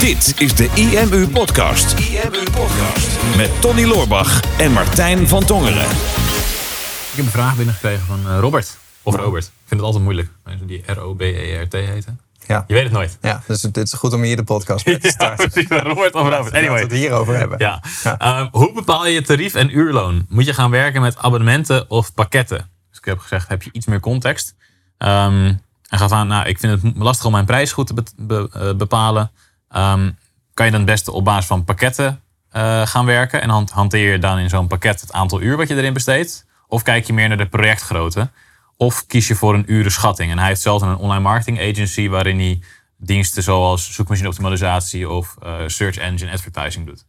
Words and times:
Dit 0.00 0.34
is 0.38 0.54
de 0.54 0.70
IMU 0.74 1.28
Podcast. 1.28 1.98
IMU 1.98 2.42
Podcast. 2.52 3.36
Met 3.36 3.60
Tony 3.60 3.84
Loorbach 3.84 4.40
en 4.58 4.72
Martijn 4.72 5.28
van 5.28 5.44
Tongeren. 5.44 5.82
Ik 5.90 7.16
heb 7.16 7.24
een 7.24 7.30
vraag 7.30 7.56
binnengekregen 7.56 8.06
van 8.06 8.20
eh, 8.28 8.38
Robert. 8.40 8.78
Of 9.02 9.14
Robert. 9.14 9.44
Ik 9.44 9.50
vind 9.66 9.70
het 9.70 9.80
altijd 9.80 10.02
moeilijk. 10.02 10.28
Mensen 10.44 10.66
die 10.66 10.82
R-O-B-E-R-T 10.86 11.72
heten. 11.72 12.20
Ja. 12.46 12.64
Je 12.66 12.74
weet 12.74 12.82
het 12.82 12.92
nooit. 12.92 13.18
Ja, 13.20 13.42
dus 13.46 13.62
het 13.62 13.76
is 13.76 13.92
goed 13.92 14.12
om 14.12 14.22
hier 14.22 14.36
de 14.36 14.44
podcast 14.44 14.86
mee 14.86 14.98
te 14.98 15.08
starten. 15.08 15.50
Robert 15.68 16.14
of 16.14 16.22
Robert. 16.22 16.30
Laten 16.30 16.52
we 16.52 16.58
Anyway. 16.58 16.80
het 16.82 16.92
hierover 16.92 17.36
hebben. 17.36 17.58
Ja. 17.58 17.82
Ja. 18.04 18.18
Ehm, 18.18 18.48
hoe 18.52 18.72
bepaal 18.72 19.06
je 19.06 19.22
tarief 19.22 19.54
en 19.54 19.76
uurloon? 19.76 20.26
Moet 20.28 20.46
je 20.46 20.54
gaan 20.54 20.70
werken 20.70 21.00
met 21.00 21.18
abonnementen 21.18 21.90
of 21.90 22.14
pakketten? 22.14 22.70
Dus 22.88 22.98
ik 22.98 23.04
heb 23.04 23.18
gezegd, 23.18 23.48
heb 23.48 23.62
je 23.62 23.70
iets 23.72 23.86
meer 23.86 24.00
context? 24.00 24.54
Ehm, 24.98 25.52
en 25.90 25.98
gaf 25.98 26.12
aan, 26.12 26.26
nou, 26.26 26.48
ik 26.48 26.58
vind 26.58 26.82
het 26.82 26.96
lastig 26.96 27.26
om 27.26 27.32
mijn 27.32 27.44
prijs 27.44 27.72
goed 27.72 27.86
te 27.86 28.48
eh, 28.52 28.76
bepalen. 28.76 29.30
Ehm, 29.68 30.10
kan 30.54 30.66
je 30.66 30.72
dan 30.72 30.80
het 30.80 30.90
beste 30.90 31.12
op 31.12 31.24
basis 31.24 31.46
van 31.46 31.64
pakketten 31.64 32.22
eh, 32.50 32.86
gaan 32.86 33.06
werken? 33.06 33.42
En 33.42 33.66
hanteer 33.72 34.12
je 34.12 34.18
dan 34.18 34.38
in 34.38 34.48
zo'n 34.48 34.66
pakket 34.66 35.00
het 35.00 35.12
aantal 35.12 35.40
uur 35.40 35.56
wat 35.56 35.68
je 35.68 35.76
erin 35.76 35.92
besteedt? 35.92 36.46
Of 36.68 36.82
kijk 36.82 37.06
je 37.06 37.12
meer 37.12 37.28
naar 37.28 37.36
de 37.36 37.46
projectgrootte? 37.46 38.30
Of 38.76 39.06
kies 39.06 39.28
je 39.28 39.34
voor 39.34 39.54
een 39.54 39.72
urenschatting? 39.72 40.30
En 40.30 40.38
hij 40.38 40.46
heeft 40.46 40.60
zelf 40.60 40.82
een 40.82 40.96
online 40.96 41.22
marketing 41.22 41.60
agency 41.60 42.08
waarin 42.08 42.38
hij 42.38 42.60
diensten 42.96 43.42
zoals 43.42 43.92
zoekmachine 43.92 44.28
optimalisatie 44.28 45.08
of 45.08 45.36
eh, 45.42 45.54
search 45.66 45.96
engine 45.96 46.32
advertising 46.32 46.86
doet. 46.86 47.06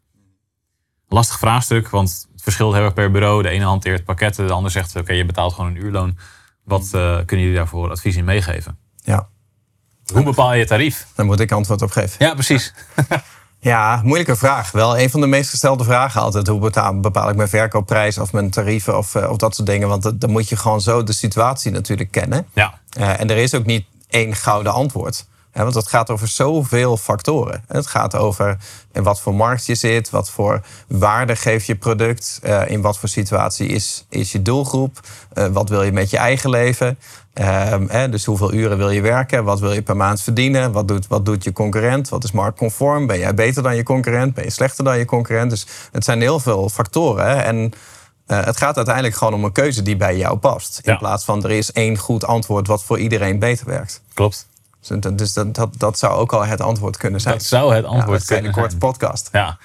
Lastig 1.07 1.39
vraagstuk, 1.39 1.89
want 1.89 2.27
het 2.31 2.41
verschilt 2.41 2.73
heel 2.73 2.83
erg 2.83 2.93
per 2.93 3.11
bureau. 3.11 3.41
De 3.41 3.49
ene 3.49 3.65
hanteert 3.65 4.03
pakketten, 4.03 4.47
de 4.47 4.53
ander 4.53 4.71
zegt 4.71 4.95
oké, 4.95 5.13
je 5.13 5.25
betaalt 5.25 5.53
gewoon 5.53 5.69
een 5.69 5.83
uurloon. 5.83 6.17
Wat 6.63 6.81
eh, 6.83 7.15
kunnen 7.25 7.39
jullie 7.45 7.55
daarvoor 7.55 7.89
advies 7.89 8.15
in 8.15 8.25
meegeven? 8.25 8.77
Ja, 9.03 9.27
Hoe 10.13 10.23
bepaal 10.23 10.53
je 10.53 10.65
tarief? 10.65 11.07
daar 11.15 11.25
moet 11.25 11.39
ik 11.39 11.51
antwoord 11.51 11.81
op 11.81 11.91
geven. 11.91 12.25
Ja, 12.25 12.33
precies. 12.33 12.73
Ja, 13.63 14.01
moeilijke 14.03 14.35
vraag. 14.35 14.71
Wel 14.71 14.99
een 14.99 15.09
van 15.09 15.21
de 15.21 15.27
meest 15.27 15.49
gestelde 15.49 15.83
vragen 15.83 16.21
altijd. 16.21 16.47
Hoe 16.47 16.69
bepaal 17.01 17.29
ik 17.29 17.35
mijn 17.35 17.49
verkoopprijs 17.49 18.17
of 18.17 18.33
mijn 18.33 18.49
tarieven 18.49 18.97
of, 18.97 19.15
eh, 19.15 19.29
of 19.29 19.37
dat 19.37 19.55
soort 19.55 19.67
dingen? 19.67 19.87
Want 19.87 20.03
dat- 20.03 20.21
dan 20.21 20.29
moet 20.31 20.49
je 20.49 20.55
gewoon 20.55 20.81
zo 20.81 21.03
de 21.03 21.13
situatie 21.13 21.71
natuurlijk 21.71 22.11
kennen. 22.11 22.47
Ja, 22.53 22.79
Eh, 22.89 23.19
en 23.19 23.29
er 23.29 23.37
is 23.37 23.53
ook 23.55 23.65
niet 23.65 23.85
één 24.09 24.35
gouden 24.35 24.73
antwoord. 24.73 25.25
Want 25.53 25.75
het 25.75 25.87
gaat 25.87 26.09
over 26.09 26.27
zoveel 26.27 26.97
factoren. 26.97 27.63
Het 27.67 27.87
gaat 27.87 28.15
over 28.15 28.57
in 28.91 29.03
wat 29.03 29.21
voor 29.21 29.35
markt 29.35 29.65
je 29.65 29.75
zit, 29.75 30.09
wat 30.09 30.29
voor 30.29 30.61
waarde 30.87 31.35
geeft 31.35 31.65
je 31.65 31.75
product, 31.75 32.39
eh, 32.43 32.61
in 32.69 32.81
wat 32.81 32.97
voor 32.97 33.09
situatie 33.09 33.67
is, 33.67 34.05
is 34.09 34.31
je 34.31 34.41
doelgroep, 34.41 34.99
eh, 35.33 35.45
wat 35.45 35.69
wil 35.69 35.83
je 35.83 35.91
met 35.91 36.09
je 36.09 36.17
eigen 36.17 36.49
leven. 36.49 36.97
Ehm, 37.33 38.11
dus 38.11 38.25
hoeveel 38.25 38.53
uren 38.53 38.77
wil 38.77 38.89
je 38.89 39.01
werken, 39.01 39.43
wat 39.43 39.59
wil 39.59 39.73
je 39.73 39.81
per 39.81 39.95
maand 39.95 40.21
verdienen, 40.21 40.71
wat 40.71 40.87
doet, 40.87 41.07
wat 41.07 41.25
doet 41.25 41.43
je 41.43 41.53
concurrent, 41.53 42.09
wat 42.09 42.23
is 42.23 42.31
marktconform, 42.31 43.07
ben 43.07 43.19
jij 43.19 43.33
beter 43.33 43.63
dan 43.63 43.75
je 43.75 43.83
concurrent, 43.83 44.33
ben 44.33 44.43
je 44.43 44.49
slechter 44.49 44.83
dan 44.83 44.97
je 44.97 45.05
concurrent. 45.05 45.49
Dus 45.49 45.65
het 45.91 46.03
zijn 46.03 46.21
heel 46.21 46.39
veel 46.39 46.69
factoren. 46.69 47.43
En 47.43 47.73
eh, 48.25 48.45
het 48.45 48.57
gaat 48.57 48.75
uiteindelijk 48.75 49.15
gewoon 49.15 49.33
om 49.33 49.43
een 49.43 49.51
keuze 49.51 49.81
die 49.81 49.95
bij 49.97 50.17
jou 50.17 50.37
past. 50.37 50.79
In 50.83 50.91
Ja. 50.91 50.97
plaats 50.97 51.25
van 51.25 51.43
er 51.43 51.51
is 51.51 51.71
één 51.71 51.97
goed 51.97 52.25
antwoord 52.25 52.67
wat 52.67 52.83
voor 52.83 52.99
iedereen 52.99 53.39
beter 53.39 53.65
werkt. 53.65 54.01
klopt. 54.13 54.49
Dus 54.87 54.99
dat- 55.01 55.17
Dus 55.17 55.33
dat, 55.33 55.67
dat, 55.77 55.97
zou 55.99 56.13
ook 56.13 56.33
al 56.33 56.45
het 56.45 56.61
antwoord 56.61 56.97
kunnen 56.97 57.21
zijn. 57.21 57.33
Dat 57.33 57.43
zou 57.43 57.75
het 57.75 57.83
ja, 57.83 57.89
antwoord 57.89 58.11
het 58.21 58.21
is 58.21 58.29
een 58.29 58.35
kunnen 58.35 58.51
korte 58.51 58.69
zijn. 58.69 58.79
podcast. 58.81 59.29
Ja. 59.31 59.57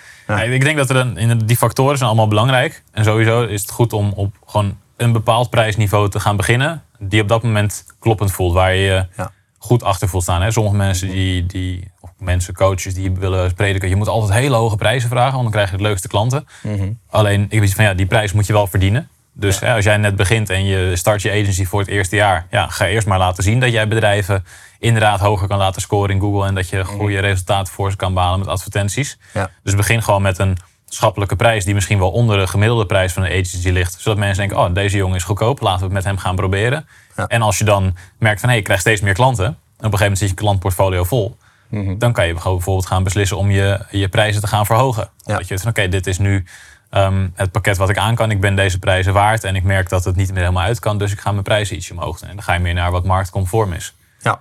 Ik 0.42 0.60
denk 0.64 0.76
dat 0.76 0.90
er 0.90 0.96
een, 0.96 1.46
die 1.46 1.56
factoren 1.56 1.96
zijn 1.96 2.08
allemaal 2.08 2.28
belangrijk. 2.28 2.82
En 2.92 3.04
sowieso 3.04 3.42
is 3.42 3.60
het 3.60 3.70
goed 3.70 3.92
om 3.92 4.12
op 4.12 4.34
gewoon 4.46 4.76
een 4.96 5.12
bepaald 5.12 5.50
prijsniveau 5.50 6.08
te 6.10 6.20
gaan 6.20 6.36
beginnen. 6.36 6.82
Die 6.98 7.22
op 7.22 7.28
dat 7.28 7.42
moment 7.42 7.84
kloppend 7.98 8.32
voelt. 8.32 8.52
Waar 8.54 8.74
je 8.74 8.80
je 8.82 9.06
Ja. 9.16 9.30
goed 9.58 9.82
achter 9.82 10.08
voelt 10.08 10.22
staan. 10.22 10.42
Hè. 10.42 10.50
Sommige 10.50 10.76
mensen 10.76 11.08
die, 11.08 11.46
die 11.46 11.90
of 12.00 12.10
mensen, 12.18 12.54
coaches, 12.54 12.94
die 12.94 13.10
willen 13.12 13.54
prediken. 13.54 13.88
Je 13.88 13.96
moet 13.96 14.08
altijd 14.08 14.32
hele 14.40 14.56
hoge 14.56 14.76
prijzen 14.76 15.08
vragen. 15.08 15.30
Want 15.32 15.42
dan 15.42 15.52
krijg 15.52 15.70
je 15.70 15.76
de 15.76 15.82
leukste 15.82 16.08
klanten. 16.08 16.46
Mhm. 16.62 16.92
Alleen, 17.10 17.46
ik 17.48 17.60
weet 17.60 17.74
van 17.74 17.84
ja, 17.84 17.94
die 17.94 18.06
prijs 18.06 18.32
moet 18.32 18.46
je 18.46 18.52
wel 18.52 18.66
verdienen. 18.66 19.08
Dus 19.38 19.60
hè, 19.60 19.74
als 19.74 19.84
jij 19.84 19.96
net 19.96 20.16
begint 20.16 20.50
en 20.50 20.64
je 20.64 20.96
start 20.96 21.22
je 21.22 21.30
agency 21.30 21.64
voor 21.64 21.80
het 21.80 21.88
eerste 21.88 22.16
jaar. 22.16 22.46
Ja, 22.50 22.66
ga 22.68 22.86
eerst 22.86 23.06
maar 23.06 23.18
laten 23.18 23.42
zien 23.42 23.60
dat 23.60 23.72
jij 23.72 23.88
bedrijven 23.88 24.44
inderdaad 24.78 25.20
hoger 25.20 25.48
kan 25.48 25.58
laten 25.58 25.82
scoren 25.82 26.14
in 26.14 26.20
Google. 26.20 26.46
En 26.46 26.54
dat 26.54 26.68
je 26.68 26.84
goede 26.84 27.18
resultaten 27.18 27.72
voor 27.72 27.90
ze 27.90 27.96
kan 27.96 28.14
behalen 28.14 28.38
met 28.38 28.48
advertenties. 28.48 29.18
Ja. 29.34 29.50
Dus 29.62 29.74
begin 29.74 30.02
gewoon 30.02 30.22
met 30.22 30.38
een 30.38 30.56
schappelijke 30.88 31.36
prijs 31.36 31.64
die 31.64 31.74
misschien 31.74 31.98
wel 31.98 32.10
onder 32.10 32.38
de 32.38 32.46
gemiddelde 32.46 32.86
prijs 32.86 33.12
van 33.12 33.22
een 33.22 33.30
agency 33.30 33.70
ligt. 33.70 34.00
Zodat 34.00 34.18
mensen 34.18 34.48
denken, 34.48 34.58
oh, 34.58 34.74
deze 34.74 34.96
jongen 34.96 35.16
is 35.16 35.24
goedkoop, 35.24 35.60
laten 35.60 35.78
we 35.78 35.84
het 35.84 35.94
met 35.94 36.04
hem 36.04 36.18
gaan 36.18 36.36
proberen. 36.36 36.88
Ja. 37.16 37.26
En 37.26 37.42
als 37.42 37.58
je 37.58 37.64
dan 37.64 37.96
merkt 38.18 38.40
van, 38.40 38.48
hé, 38.48 38.54
hey, 38.54 38.58
ik 38.58 38.64
krijg 38.64 38.80
steeds 38.80 39.00
meer 39.00 39.14
klanten. 39.14 39.44
En 39.44 39.52
op 39.52 39.58
een 39.76 39.82
gegeven 39.82 40.00
moment 40.00 40.18
zit 40.18 40.28
je 40.28 40.34
klantportfolio 40.34 41.04
vol. 41.04 41.36
Mhm. 41.68 41.98
Dan 41.98 42.12
kan 42.12 42.26
je 42.26 42.32
bijvoorbeeld 42.32 42.86
gaan 42.86 43.02
beslissen 43.02 43.36
om 43.36 43.50
je, 43.50 43.80
je 43.90 44.08
prijzen 44.08 44.40
te 44.40 44.46
gaan 44.46 44.66
verhogen. 44.66 45.10
Omdat 45.24 45.42
je 45.42 45.54
weet 45.54 45.62
van, 45.62 45.70
oké, 45.70 45.88
dit 45.88 46.06
is 46.06 46.18
nu 46.18 46.44
ehm, 46.90 47.28
het 47.34 47.50
pakket 47.52 47.76
wat 47.76 47.88
ik 47.90 47.98
aan 47.98 48.14
kan. 48.14 48.30
Ik 48.30 48.40
ben 48.40 48.56
deze 48.56 48.78
prijzen 48.78 49.12
waard. 49.12 49.44
En 49.44 49.56
ik 49.56 49.62
merk 49.62 49.88
dat 49.88 50.04
het 50.04 50.16
niet 50.16 50.28
meer 50.32 50.40
helemaal 50.42 50.64
uit 50.64 50.78
kan. 50.78 50.98
Dus 50.98 51.12
ik 51.12 51.20
ga 51.20 51.30
mijn 51.32 51.42
prijzen 51.42 51.76
ietsje 51.76 51.92
omhoog. 51.92 52.20
En 52.20 52.28
dan 52.28 52.42
ga 52.42 52.52
je 52.52 52.60
meer 52.60 52.74
naar 52.74 52.90
wat 52.90 53.04
marktconform 53.04 53.72
is 53.72 53.94
Ja. 54.18 54.40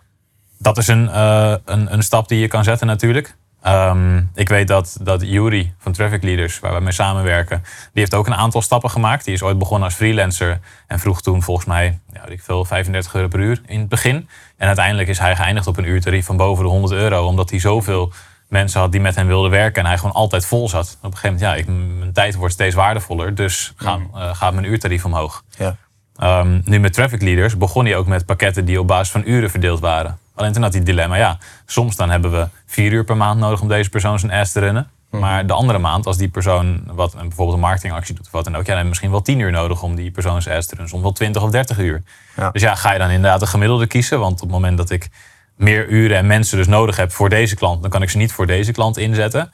dat 0.59 0.77
is 0.77 0.87
een, 0.87 1.09
eh, 1.09 1.55
een, 1.65 1.93
een 1.93 2.03
stap 2.03 2.27
die 2.27 2.39
je 2.39 2.47
kan 2.47 2.63
zetten 2.63 2.87
natuurlijk. 2.87 3.35
Ehm, 3.61 4.21
ik 4.33 4.49
weet 4.49 4.67
dat, 4.67 4.97
dat 5.01 5.21
Yuri 5.21 5.73
van 5.77 5.91
Traffic 5.91 6.23
Leaders, 6.23 6.59
waar 6.59 6.73
we 6.73 6.79
mee 6.79 6.91
samenwerken, 6.91 7.61
die 7.63 7.89
heeft 7.93 8.13
ook 8.13 8.27
een 8.27 8.35
aantal 8.35 8.61
stappen 8.61 8.89
gemaakt. 8.89 9.25
Die 9.25 9.33
is 9.33 9.43
ooit 9.43 9.57
begonnen 9.57 9.87
als 9.87 9.95
freelancer 9.97 10.59
en 10.87 10.99
vroeg 10.99 11.21
toen 11.21 11.43
volgens 11.43 11.65
mij, 11.65 11.99
ja, 12.13 12.25
ik 12.27 12.41
veel, 12.41 12.65
35 12.65 13.13
euro 13.15 13.27
per 13.27 13.39
uur 13.39 13.61
in 13.65 13.79
het 13.79 13.89
begin. 13.89 14.29
En 14.57 14.67
uiteindelijk 14.67 15.07
is 15.07 15.19
hij 15.19 15.35
geëindigd 15.35 15.67
op 15.67 15.77
een 15.77 15.87
uurtarief 15.87 16.25
van 16.25 16.37
boven 16.37 16.63
de 16.63 16.69
100 16.69 16.93
euro, 16.93 17.25
omdat 17.25 17.49
hij 17.49 17.59
zoveel 17.59 18.13
mensen 18.55 18.79
had 18.79 18.91
die 18.91 19.01
met 19.01 19.15
hem 19.15 19.27
wilden 19.27 19.51
werken 19.51 19.81
en 19.81 19.87
hij 19.87 19.97
gewoon 19.97 20.13
altijd 20.13 20.45
vol 20.45 20.69
zat. 20.69 20.97
Op 21.01 21.11
een 21.11 21.17
gegeven 21.17 21.35
moment, 21.39 21.67
ja, 21.67 21.73
ik, 21.73 21.97
mijn 21.99 22.13
tijd 22.13 22.35
wordt 22.35 22.53
steeds 22.53 22.75
waardevoller, 22.75 23.35
dus 23.35 23.73
gaat, 23.75 23.99
eh, 24.15 24.35
gaat 24.35 24.53
mijn 24.53 24.65
uurtarief 24.65 25.05
omhoog. 25.05 25.43
Ja. 25.57 25.75
Ehm, 26.17 26.59
nu 26.63 26.79
met 26.79 26.93
Traffic 26.93 27.21
Leaders 27.21 27.57
begon 27.57 27.85
hij 27.85 27.95
ook 27.95 28.07
met 28.07 28.25
pakketten 28.25 28.65
die 28.65 28.79
op 28.79 28.87
basis 28.87 29.11
van 29.11 29.23
uren 29.25 29.49
verdeeld 29.49 29.79
waren. 29.79 30.17
Alleen 30.35 30.53
toen 30.53 30.61
had 30.61 30.71
hij 30.71 30.79
het 30.81 30.89
dilemma, 30.89 31.15
ja, 31.15 31.37
soms 31.65 31.95
dan 31.95 32.09
hebben 32.09 32.31
we 32.31 32.47
vier 32.65 32.91
uur 32.91 33.03
per 33.03 33.17
maand 33.17 33.39
nodig 33.39 33.61
om 33.61 33.67
deze 33.67 33.89
persoon 33.89 34.19
zijn 34.19 34.31
ass 34.31 34.51
te 34.51 34.59
runnen. 34.59 34.89
Maar 35.09 35.47
de 35.47 35.53
andere 35.53 35.79
maand, 35.79 36.05
als 36.05 36.17
die 36.17 36.27
persoon 36.29 36.83
wat, 36.85 37.13
een- 37.13 37.19
bijvoorbeeld 37.27 37.57
een 37.57 37.63
marketingactie 37.63 38.15
doet 38.15 38.25
of 38.25 38.31
wat 38.31 38.43
dan 38.43 38.55
ook, 38.55 38.59
ja, 38.59 38.65
dan 38.65 38.73
heb 38.75 38.83
je 38.83 38.89
misschien 38.89 39.11
wel 39.11 39.21
tien 39.21 39.39
uur 39.39 39.51
nodig 39.51 39.81
om 39.81 39.95
die 39.95 40.11
persoon 40.11 40.41
zijn 40.41 40.57
ass 40.57 40.67
te 40.67 40.73
runnen. 40.73 40.89
Soms 40.89 41.03
wel 41.03 41.11
20 41.11 41.41
of 41.43 41.49
30 41.49 41.77
uur. 41.79 42.03
Ja. 42.35 42.49
Dus 42.51 42.61
ja, 42.61 42.75
ga 42.75 42.91
je 42.93 42.99
dan 42.99 43.09
inderdaad 43.09 43.41
een 43.41 43.47
gemiddelde 43.47 43.87
kiezen? 43.87 44.19
Want 44.19 44.33
op 44.33 44.39
het 44.39 44.49
moment 44.49 44.77
dat 44.77 44.89
ik 44.89 45.09
meer 45.55 45.87
uren 45.87 46.17
en 46.17 46.27
mensen 46.27 46.57
dus 46.57 46.67
nodig 46.67 46.95
heb 46.95 47.11
voor 47.11 47.29
deze 47.29 47.55
klant, 47.55 47.81
dan 47.81 47.91
kan 47.91 48.01
ik 48.01 48.09
ze 48.09 48.17
niet 48.17 48.31
voor 48.31 48.47
deze 48.47 48.71
klant 48.71 48.97
inzetten. 48.97 49.51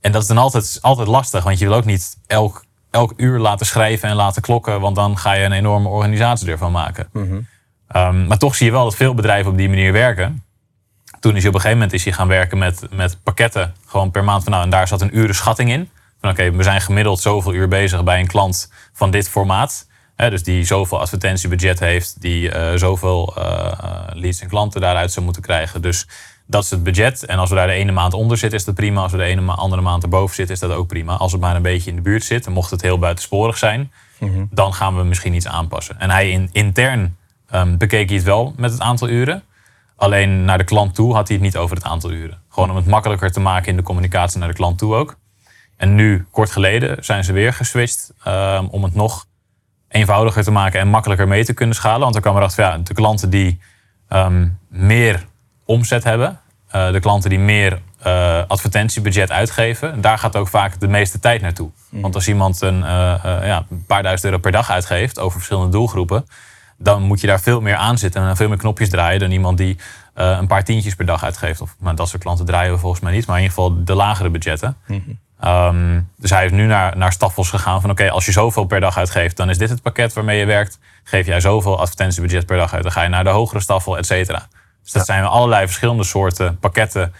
En 0.00 0.12
dat 0.12 0.22
is 0.22 0.28
dan 0.28 0.38
altijd, 0.38 0.78
altijd 0.80 1.08
lastig, 1.08 1.44
want 1.44 1.58
je 1.58 1.66
wil 1.66 1.76
ook 1.76 1.84
niet 1.84 2.16
elk, 2.26 2.64
elk 2.90 3.12
uur 3.16 3.38
laten 3.38 3.66
schrijven 3.66 4.08
en 4.08 4.16
laten 4.16 4.42
klokken, 4.42 4.80
want 4.80 4.96
dan 4.96 5.18
ga 5.18 5.32
je 5.32 5.44
een 5.44 5.52
enorme 5.52 5.88
organisatie 5.88 6.50
ervan 6.50 6.72
maken. 6.72 7.08
Ehm, 7.88 8.26
maar 8.26 8.38
toch 8.38 8.54
zie 8.54 8.66
je 8.66 8.72
wel 8.72 8.84
dat 8.84 8.96
veel 8.96 9.14
bedrijven 9.14 9.50
op 9.50 9.56
die 9.56 9.68
manier 9.68 9.92
werken. 9.92 10.44
Toen 11.20 11.36
is 11.36 11.40
hij 11.40 11.48
op 11.48 11.54
een 11.54 11.60
gegeven 11.60 11.78
moment 11.78 11.92
is 11.92 12.04
hij 12.04 12.12
gaan 12.12 12.28
werken 12.28 12.58
met, 12.58 12.86
met 12.90 13.18
pakketten, 13.22 13.74
gewoon 13.86 14.10
per 14.10 14.24
maand. 14.24 14.42
Van, 14.42 14.52
nou, 14.52 14.64
en 14.64 14.70
daar 14.70 14.88
zat 14.88 15.00
een 15.00 15.18
urenschatting 15.18 15.70
in. 15.70 15.90
Van 16.20 16.30
oké, 16.30 16.50
we 16.50 16.62
zijn 16.62 16.80
gemiddeld 16.80 17.20
zoveel 17.20 17.54
uur 17.54 17.68
bezig 17.68 18.04
bij 18.04 18.20
een 18.20 18.26
klant 18.26 18.72
van 18.92 19.10
dit 19.10 19.28
formaat. 19.28 19.86
Hè, 20.16 20.30
dus 20.30 20.42
die 20.42 20.64
zoveel 20.64 21.00
advertentiebudget 21.00 21.80
heeft, 21.80 22.20
die 22.20 22.50
eh, 22.50 22.78
zoveel 22.78 23.34
eh, 23.36 23.72
eh, 23.72 24.00
leads 24.12 24.40
en 24.40 24.48
klanten 24.48 24.80
daaruit 24.80 25.12
zou 25.12 25.24
moeten 25.24 25.42
krijgen. 25.42 25.82
Dus 25.82 26.06
dat 26.46 26.64
is 26.64 26.70
het 26.70 26.82
budget. 26.82 27.24
En 27.26 27.38
als 27.38 27.48
we 27.50 27.54
daar 27.54 27.66
de 27.66 27.72
ene 27.72 27.92
maand 27.92 28.14
onder 28.14 28.38
zitten, 28.38 28.58
is 28.58 28.64
dat 28.64 28.74
prima. 28.74 29.02
Als 29.02 29.12
we 29.12 29.18
de 29.18 29.24
ene 29.24 29.40
ma- 29.40 29.54
andere 29.54 29.82
maand 29.82 30.02
erboven 30.02 30.34
zitten, 30.34 30.54
is 30.54 30.60
dat 30.60 30.72
ook 30.72 30.86
prima. 30.86 31.16
Als 31.16 31.32
het 31.32 31.40
maar 31.40 31.56
een 31.56 31.62
beetje 31.62 31.90
in 31.90 31.96
de 31.96 32.02
buurt 32.02 32.24
zit, 32.24 32.46
en 32.46 32.52
mocht 32.52 32.70
het 32.70 32.82
heel 32.82 32.98
buitensporig 32.98 33.58
zijn, 33.58 33.92
dan 34.50 34.74
gaan 34.74 34.96
we 34.96 35.02
misschien 35.02 35.34
iets 35.34 35.46
aanpassen. 35.46 36.00
En 36.00 36.10
hij 36.10 36.30
in, 36.30 36.48
intern 36.52 37.16
ehm, 37.50 37.76
bekeek 37.76 38.06
hij 38.08 38.16
het 38.16 38.26
wel 38.26 38.54
met 38.56 38.72
het 38.72 38.80
aantal 38.80 39.08
uren. 39.08 39.42
Alleen 39.96 40.44
naar 40.44 40.58
de 40.58 40.64
klant 40.64 40.94
toe 40.94 41.14
had 41.14 41.28
hij 41.28 41.36
het 41.36 41.44
niet 41.44 41.56
over 41.56 41.76
het 41.76 41.84
aantal 41.84 42.10
uren. 42.10 42.38
Gewoon 42.48 42.70
om 42.70 42.76
het 42.76 42.86
makkelijker 42.86 43.32
te 43.32 43.40
maken 43.40 43.68
in 43.68 43.76
de 43.76 43.82
communicatie 43.82 44.38
naar 44.38 44.48
de 44.48 44.54
klant 44.54 44.78
toe 44.78 44.94
ook. 44.94 45.16
En 45.76 45.94
nu, 45.94 46.26
kort 46.30 46.50
geleden, 46.50 47.04
zijn 47.04 47.24
ze 47.24 47.32
weer 47.32 47.52
geswitcht 47.52 48.12
ehm, 48.24 48.66
om 48.66 48.84
het 48.84 48.94
nog 48.94 49.26
eenvoudiger 49.94 50.44
te 50.44 50.50
maken 50.50 50.80
en 50.80 50.88
makkelijker 50.88 51.28
mee 51.28 51.44
te 51.44 51.52
kunnen 51.52 51.76
schalen. 51.76 52.00
Want 52.00 52.14
er 52.14 52.20
kwam 52.20 52.36
erachter, 52.36 52.64
ja, 52.64 52.78
de 52.78 52.94
klanten 52.94 53.30
die 53.30 53.60
ehm, 54.08 54.48
meer 54.68 55.26
omzet 55.64 56.04
hebben, 56.04 56.40
eh, 56.68 56.92
de 56.92 57.00
klanten 57.00 57.30
die 57.30 57.38
meer 57.38 57.80
eh, 58.02 58.42
advertentiebudget 58.48 59.30
uitgeven, 59.30 60.00
daar 60.00 60.18
gaat 60.18 60.36
ook 60.36 60.48
vaak 60.48 60.80
de 60.80 60.88
meeste 60.88 61.18
tijd 61.18 61.40
naartoe. 61.40 61.70
Want 61.90 62.14
als 62.14 62.28
iemand 62.28 62.60
een, 62.60 62.82
eh, 62.82 63.20
ja, 63.22 63.66
een 63.70 63.84
paar 63.86 64.02
duizend 64.02 64.24
euro 64.24 64.38
per 64.38 64.52
dag 64.52 64.70
uitgeeft 64.70 65.18
over 65.18 65.36
verschillende 65.36 65.70
doelgroepen, 65.70 66.26
dan 66.78 67.02
moet 67.02 67.20
je 67.20 67.26
daar 67.26 67.40
veel 67.40 67.60
meer 67.60 67.76
aan 67.76 67.98
zitten 67.98 68.22
en 68.22 68.36
veel 68.36 68.48
meer 68.48 68.58
knopjes 68.58 68.88
draaien 68.88 69.20
dan 69.20 69.30
iemand 69.30 69.58
die 69.58 69.78
een 70.14 70.46
paar 70.46 70.64
tientjes 70.64 70.94
per 70.94 71.06
dag 71.06 71.24
uitgeeft. 71.24 71.60
Of, 71.60 71.76
maar 71.78 71.94
dat 71.94 72.08
soort 72.08 72.22
klanten 72.22 72.46
draaien 72.46 72.72
we 72.72 72.78
volgens 72.78 73.02
mij 73.02 73.12
niet, 73.12 73.26
maar 73.26 73.36
in 73.36 73.42
ieder 73.42 73.56
geval 73.56 73.84
de 73.84 73.94
lagere 73.94 74.30
budgetten. 74.30 74.76
Ehm, 75.44 76.00
dus 76.16 76.30
hij 76.30 76.44
is 76.44 76.50
nu 76.50 76.66
naar, 76.66 76.96
naar 76.96 77.12
Staffels 77.12 77.50
gegaan 77.50 77.80
van 77.80 77.90
oké, 77.90 78.10
als 78.10 78.24
je 78.24 78.32
zoveel 78.32 78.64
per 78.64 78.80
dag 78.80 78.98
uitgeeft, 78.98 79.36
dan 79.36 79.50
is 79.50 79.58
dit 79.58 79.70
het 79.70 79.82
pakket 79.82 80.12
waarmee 80.12 80.38
je 80.38 80.44
werkt. 80.44 80.78
Geef 81.02 81.26
jij 81.26 81.40
zoveel 81.40 81.78
advertentiebudget 81.78 82.46
per 82.46 82.56
dag 82.56 82.74
uit, 82.74 82.82
dan 82.82 82.92
ga 82.92 83.02
je 83.02 83.08
naar 83.08 83.24
de 83.24 83.30
hogere 83.30 83.60
staffel, 83.60 83.98
et 83.98 84.06
cetera. 84.06 84.46
Dus 84.82 84.92
dat 84.92 85.06
zijn 85.06 85.24
allerlei 85.24 85.66
verschillende 85.66 86.04
soorten 86.04 86.58
pakketten 86.58 87.14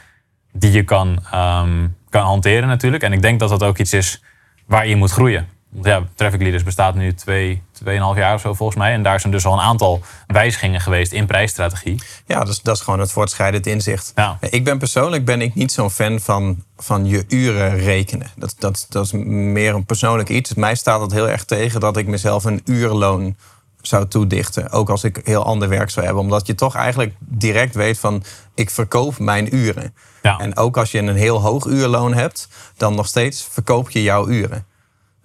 die 0.52 0.72
je 0.72 0.82
kan, 0.82 1.24
ehm, 1.30 1.86
kan 2.08 2.22
hanteren 2.22 2.68
natuurlijk. 2.68 3.02
En 3.02 3.12
ik 3.12 3.22
denk 3.22 3.40
dat 3.40 3.48
dat 3.48 3.62
ook 3.62 3.78
iets 3.78 3.92
is 3.92 4.22
waar 4.66 4.86
je 4.86 4.96
moet 4.96 5.10
groeien. 5.10 5.48
Want 5.74 5.86
ja, 5.86 6.02
Traffic 6.14 6.40
Leaders 6.40 6.62
bestaat 6.62 6.94
nu 6.94 7.14
twee, 7.14 7.62
tweeënhalf 7.72 8.16
jaar 8.16 8.34
of 8.34 8.40
zo 8.40 8.54
volgens 8.54 8.78
mij. 8.78 8.92
En 8.92 9.02
daar 9.02 9.20
zijn 9.20 9.32
dus 9.32 9.46
al 9.46 9.52
een 9.52 9.60
aantal 9.60 10.00
wijzigingen 10.26 10.80
geweest 10.80 11.12
in 11.12 11.26
prijsstrategie. 11.26 12.02
Ja, 12.26 12.44
dus 12.44 12.60
dat 12.62 12.76
is 12.76 12.82
gewoon 12.82 13.00
het 13.00 13.12
voortschrijdend 13.12 13.66
inzicht. 13.66 14.12
Ja. 14.14 14.38
Ik 14.40 14.64
ben 14.64 14.78
persoonlijk 14.78 15.24
ben 15.24 15.40
ik 15.40 15.54
niet 15.54 15.72
zo'n 15.72 15.90
fan 15.90 16.20
van, 16.20 16.64
van 16.76 17.06
je 17.06 17.24
uren 17.28 17.78
rekenen. 17.78 18.30
Dat, 18.36 18.54
dat, 18.58 18.86
dat 18.88 19.04
is 19.04 19.12
meer 19.26 19.74
een 19.74 19.84
persoonlijk 19.84 20.28
iets. 20.28 20.54
Mij 20.54 20.74
staat 20.74 21.00
het 21.00 21.12
heel 21.12 21.28
erg 21.28 21.44
tegen 21.44 21.80
dat 21.80 21.96
ik 21.96 22.06
mezelf 22.06 22.44
een 22.44 22.62
uurloon 22.64 23.36
zou 23.82 24.08
toedichten. 24.08 24.70
Ook 24.70 24.90
als 24.90 25.04
ik 25.04 25.20
heel 25.24 25.44
ander 25.44 25.68
werk 25.68 25.90
zou 25.90 26.06
hebben. 26.06 26.24
Omdat 26.24 26.46
je 26.46 26.54
toch 26.54 26.74
eigenlijk 26.74 27.14
direct 27.18 27.74
weet 27.74 27.98
van 27.98 28.22
ik 28.54 28.70
verkoop 28.70 29.18
mijn 29.18 29.54
uren. 29.54 29.94
Ja. 30.22 30.38
En 30.38 30.56
ook 30.56 30.76
als 30.76 30.90
je 30.90 30.98
een 30.98 31.16
heel 31.16 31.40
hoog 31.40 31.66
uurloon 31.66 32.14
hebt, 32.14 32.48
dan 32.76 32.94
nog 32.94 33.06
steeds 33.06 33.48
verkoop 33.50 33.90
je 33.90 34.02
jouw 34.02 34.28
uren. 34.28 34.66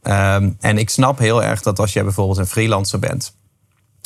Um, 0.03 0.55
en 0.59 0.77
ik 0.77 0.89
snap 0.89 1.19
heel 1.19 1.43
erg 1.43 1.61
dat 1.61 1.79
als 1.79 1.93
je 1.93 2.03
bijvoorbeeld 2.03 2.37
een 2.37 2.47
freelancer 2.47 2.99
bent. 2.99 3.37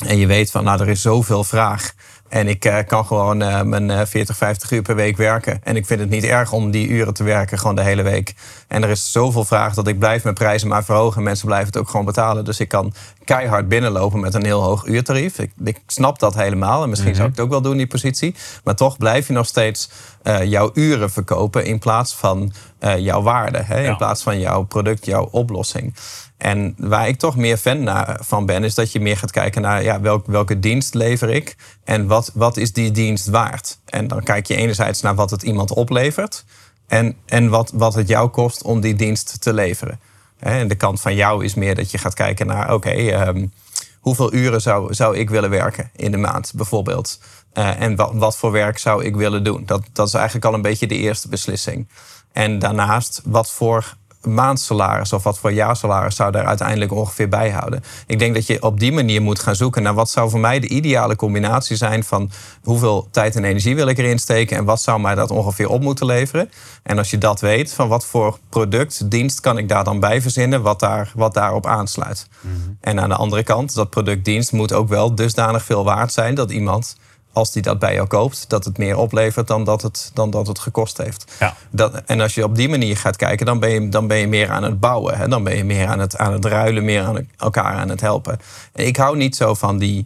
En 0.06 0.18
je 0.18 0.28
weet 0.28 0.51
van, 0.51 0.63
nou, 0.63 0.81
er 0.81 0.90
is 0.90 1.01
zoveel 1.01 1.44
vraag. 1.44 1.94
En 2.33 2.47
ik 2.47 2.65
uh, 2.65 2.77
kan 2.88 3.06
gewoon 3.06 3.41
uh, 3.41 3.62
mijn 3.62 3.89
uh, 3.89 4.01
40, 4.06 4.38
50 4.38 4.71
uur 4.71 4.81
per 4.81 4.95
week 4.95 5.18
werken. 5.18 5.59
En 5.63 5.75
ik 5.75 5.85
vind 5.85 6.00
het 6.00 6.09
niet 6.09 6.24
erg 6.24 6.51
om 6.51 6.71
die 6.71 6.88
uren 6.88 7.13
te 7.13 7.24
werken, 7.24 7.57
gewoon 7.57 7.75
de 7.75 7.81
hele 7.81 8.01
week. 8.01 8.33
En 8.68 8.83
er 8.83 8.89
is 8.89 9.12
zoveel 9.12 9.45
vraag 9.45 9.74
dat 9.74 9.88
ik 9.88 10.00
blijf 10.00 10.24
mijn 10.24 10.35
prijzen 10.35 10.68
maar 10.68 10.83
verhogen. 10.83 11.18
En 11.18 11.24
mensen 11.24 11.45
blijven 11.45 11.68
het 11.68 11.77
ook 11.77 11.89
gewoon 11.89 12.06
betalen. 12.06 12.45
Dus 12.45 12.59
ik 12.59 12.68
kan 12.68 12.94
keihard 13.25 13.68
binnenlopen 13.68 14.19
met 14.19 14.33
een 14.33 14.45
heel 14.45 14.62
hoog 14.62 14.85
uurtarief. 14.85 15.39
Ik, 15.39 15.51
ik 15.63 15.80
snap 15.88 16.19
dat 16.19 16.35
helemaal. 16.35 16.83
En 16.83 16.89
misschien 16.89 17.15
zou 17.15 17.27
ik 17.27 17.35
het 17.35 17.44
ook 17.44 17.51
wel 17.51 17.62
doen, 17.62 17.77
die 17.77 17.88
positie. 17.88 18.35
Maar 18.63 18.75
toch 18.75 18.97
blijf 18.97 19.27
je 19.27 19.33
nog 19.33 19.45
steeds 19.45 19.89
uh, 20.24 20.44
jouw 20.44 20.71
uren 20.74 21.12
verkopen 21.12 21.65
in 21.65 21.80
plaats 21.80 22.15
van 22.15 22.53
jouw 22.97 23.21
waarde. 23.21 23.62
Hè? 23.63 23.83
In 23.83 23.97
plaats 23.97 24.24
van 24.24 24.39
jouw 24.39 24.63
product, 24.63 25.06
jouw 25.06 25.27
oplossing. 25.31 25.95
En 26.44 26.75
waar 26.78 27.07
ik 27.07 27.18
toch 27.18 27.36
meer 27.36 27.57
fan 27.57 27.90
van 28.19 28.45
ben, 28.45 28.63
is 28.63 28.75
dat 28.75 28.92
je 28.92 29.00
meer 29.00 29.18
gaat 29.18 29.31
kijken 29.31 29.62
naar 29.62 29.84
ja, 29.84 30.01
welk, 30.01 30.25
welke 30.25 30.60
dienst 30.60 30.94
lever 30.94 31.30
ik 31.30 31.56
en 31.84 32.07
wat, 32.07 32.31
wat 32.34 32.57
is 32.57 32.74
die 32.74 32.92
dienst 32.92 33.28
waard. 33.28 33.80
En 33.86 34.07
dan 34.07 34.24
kijk 34.24 34.48
je 34.48 34.56
enerzijds 34.56 35.01
naar 35.01 35.16
wat 35.16 35.30
het 35.30 35.44
iemand 35.44 35.72
oplevert 35.72 36.45
en, 36.88 37.16
en 37.25 37.50
wat, 37.50 37.72
wat 37.74 37.94
het 37.94 38.07
jou 38.07 38.30
kost 38.30 38.63
om 38.63 38.81
die 38.81 38.95
dienst 38.95 39.42
te 39.42 39.54
leveren. 39.54 40.00
En 40.40 40.68
de 40.68 40.75
kant 40.75 41.01
van 41.01 41.16
jou 41.16 41.44
is 41.45 41.54
meer 41.54 41.75
dat 41.75 41.92
je 41.92 41.98
gaat 41.98 42.13
kijken 42.13 42.48
naar, 42.48 42.74
oké, 42.74 43.28
um, 43.28 43.54
hoeveel 44.00 44.34
uren 44.34 44.62
zou, 44.62 44.94
zou 44.94 45.18
ik 45.18 45.30
willen 45.30 45.50
werken 45.50 45.92
in 45.95 46.12
de 46.12 46.18
maand 46.18 46.51
bijvoorbeeld? 46.56 47.19
Uh, 47.54 47.81
en 47.81 47.95
wat, 47.95 48.12
wat 48.13 48.38
voor 48.38 48.51
werk 48.51 48.78
zou 48.78 49.04
ik 49.04 49.16
willen 49.16 49.44
doen? 49.44 49.63
Dat, 49.66 49.84
dat 49.94 50.07
is 50.07 50.13
eigenlijk 50.13 50.45
al 50.45 50.54
een 50.54 50.62
beetje 50.62 50.88
de 50.88 50.98
eerste 50.98 51.28
beslissing. 51.28 51.88
En 52.31 52.60
daarnaast, 52.60 53.22
wat 53.25 53.51
voor 53.51 53.98
maandsalaris 54.25 55.13
of 55.13 55.23
wat 55.23 55.39
voor 55.39 55.51
jaarsalaris 55.51 56.15
zou 56.15 56.31
daar 56.31 56.45
uiteindelijk 56.45 56.91
ongeveer 56.91 57.29
bij 57.29 57.51
houden. 57.51 57.83
Ik 58.07 58.19
denk 58.19 58.33
dat 58.33 58.47
je 58.47 58.61
op 58.61 58.79
die 58.79 58.91
manier 58.91 59.21
moet 59.21 59.39
gaan 59.39 59.55
zoeken 59.55 59.83
naar 59.83 59.93
wat 59.93 60.09
zou 60.09 60.29
voor 60.29 60.39
mij 60.39 60.59
de 60.59 60.67
ideale 60.67 61.15
combinatie 61.15 61.75
zijn 61.75 62.03
van 62.03 62.31
hoeveel 62.63 63.07
tijd 63.11 63.35
en 63.35 63.43
energie 63.43 63.75
wil 63.75 63.87
ik 63.87 63.97
erin 63.97 64.19
steken 64.19 64.57
en 64.57 64.65
wat 64.65 64.81
zou 64.81 64.99
mij 64.99 65.15
dat 65.15 65.31
ongeveer 65.31 65.69
op 65.69 65.81
moeten 65.81 66.05
leveren. 66.05 66.51
En 66.83 66.97
als 66.97 67.09
je 67.09 67.17
dat 67.17 67.41
weet, 67.41 67.73
van 67.73 67.87
wat 67.87 68.05
voor 68.05 68.37
product, 68.49 69.11
dienst 69.11 69.39
kan 69.39 69.57
ik 69.57 69.69
daar 69.69 69.83
dan 69.83 69.99
bij 69.99 70.21
verzinnen 70.21 70.61
wat, 70.61 70.79
daar, 70.79 71.11
wat 71.15 71.33
daarop 71.33 71.65
aansluit. 71.65 72.27
Mhm. 72.41 72.53
En 72.81 72.99
aan 72.99 73.09
de 73.09 73.15
andere 73.15 73.43
kant, 73.43 73.73
dat 73.73 73.89
product, 73.89 74.25
dienst 74.25 74.51
moet 74.51 74.73
ook 74.73 74.87
wel 74.87 75.15
dusdanig 75.15 75.63
veel 75.63 75.83
waard 75.83 76.13
zijn 76.13 76.35
dat 76.35 76.51
iemand 76.51 76.95
als 77.33 77.51
die 77.51 77.62
dat 77.62 77.80
bij 77.80 77.94
jou 77.94 78.07
koopt, 78.07 78.45
dat 78.47 78.65
het 78.65 78.77
meer 78.77 78.97
oplevert 78.97 79.47
dan 79.47 79.63
dat 79.63 79.81
het, 79.81 80.12
dan 80.13 80.30
dat 80.30 80.47
het 80.47 80.59
gekost 80.59 80.97
heeft. 80.97 81.33
Ja. 81.39 81.56
Dat, 81.69 82.01
en 82.06 82.21
als 82.21 82.33
je 82.33 82.44
op 82.44 82.56
die 82.56 82.69
manier 82.69 82.97
gaat 82.97 83.15
kijken, 83.15 83.45
dan 83.45 83.59
ben 83.59 83.69
je, 83.69 83.89
dan 83.89 84.07
ben 84.07 84.18
je 84.18 84.27
meer 84.27 84.50
aan 84.50 84.63
het 84.63 84.80
bouwen. 84.80 85.18
Hè? 85.18 85.27
Dan 85.27 85.44
ben 85.44 85.56
je 85.56 85.63
meer 85.63 85.88
aan 85.88 86.00
het, 86.00 86.18
aan 86.18 86.33
het 86.33 86.45
ruilen, 86.45 86.85
meer 86.85 87.03
aan 87.03 87.27
elkaar 87.38 87.74
aan 87.74 87.89
het 87.89 88.01
helpen. 88.01 88.39
En 88.74 88.85
ik 88.85 88.97
hou 88.97 89.18
niet 89.18 89.35
zo 89.35 89.53
van 89.53 89.77
die 89.77 90.06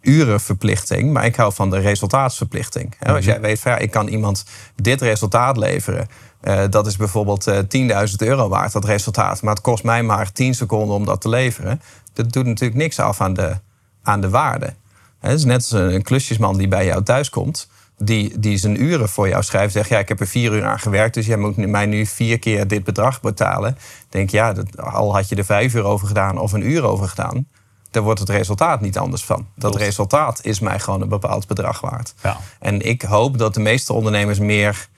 urenverplichting, 0.00 1.12
maar 1.12 1.24
ik 1.24 1.36
hou 1.36 1.52
van 1.52 1.70
de 1.70 1.78
resultaatsverplichting. 1.78 2.94
Als 3.00 3.18
mhm. 3.18 3.28
jij 3.28 3.40
weet 3.40 3.60
van 3.60 3.72
ja, 3.72 3.78
ik 3.78 3.90
kan 3.90 4.08
iemand 4.08 4.44
dit 4.74 5.00
resultaat 5.00 5.56
leveren. 5.56 6.08
Uh, 6.42 6.62
dat 6.70 6.86
is 6.86 6.96
bijvoorbeeld 6.96 7.46
uh, 7.46 8.08
10.000 8.08 8.14
euro 8.16 8.48
waard, 8.48 8.72
dat 8.72 8.84
resultaat. 8.84 9.42
Maar 9.42 9.54
het 9.54 9.62
kost 9.62 9.84
mij 9.84 10.02
maar 10.02 10.32
10 10.32 10.54
seconden 10.54 10.96
om 10.96 11.04
dat 11.04 11.20
te 11.20 11.28
leveren. 11.28 11.82
Dat 12.12 12.32
doet 12.32 12.46
natuurlijk 12.46 12.80
niks 12.80 12.98
af 12.98 13.20
aan 13.20 13.34
de, 13.34 13.56
aan 14.02 14.20
de 14.20 14.28
waarde. 14.28 14.74
Het 15.20 15.38
is 15.38 15.44
net 15.44 15.56
als 15.56 15.70
een 15.70 16.02
klusjesman 16.02 16.56
die 16.56 16.68
bij 16.68 16.84
jou 16.84 17.02
thuis 17.02 17.30
komt. 17.30 17.68
Die, 17.98 18.38
die 18.38 18.56
zijn 18.56 18.82
uren 18.82 19.08
voor 19.08 19.28
jou 19.28 19.42
schrijft. 19.42 19.72
Zegt, 19.72 19.88
ja, 19.88 19.98
ik 19.98 20.08
heb 20.08 20.20
er 20.20 20.26
vier 20.26 20.52
uur 20.52 20.64
aan 20.64 20.78
gewerkt. 20.78 21.14
Dus 21.14 21.26
jij 21.26 21.36
moet 21.36 21.56
mij 21.56 21.86
nu 21.86 22.06
vier 22.06 22.38
keer 22.38 22.68
dit 22.68 22.84
bedrag 22.84 23.20
betalen. 23.20 23.78
Denk, 24.08 24.30
ja, 24.30 24.52
dat, 24.52 24.80
al 24.80 25.14
had 25.14 25.28
je 25.28 25.36
er 25.36 25.44
vijf 25.44 25.74
uur 25.74 25.84
over 25.84 26.06
gedaan 26.06 26.38
of 26.38 26.52
een 26.52 26.70
uur 26.70 26.82
over 26.82 27.08
gedaan. 27.08 27.46
Dan 27.90 28.02
wordt 28.02 28.20
het 28.20 28.28
resultaat 28.28 28.80
niet 28.80 28.98
anders 28.98 29.24
van. 29.24 29.46
Dat 29.54 29.76
resultaat 29.76 30.44
is 30.44 30.60
mij 30.60 30.78
gewoon 30.78 31.00
een 31.00 31.08
bepaald 31.08 31.46
bedrag 31.46 31.80
waard. 31.80 32.14
Ja. 32.22 32.36
En 32.58 32.80
ik 32.80 33.02
hoop 33.02 33.38
dat 33.38 33.54
de 33.54 33.60
meeste 33.60 33.92
ondernemers 33.92 34.38
meer 34.38 34.88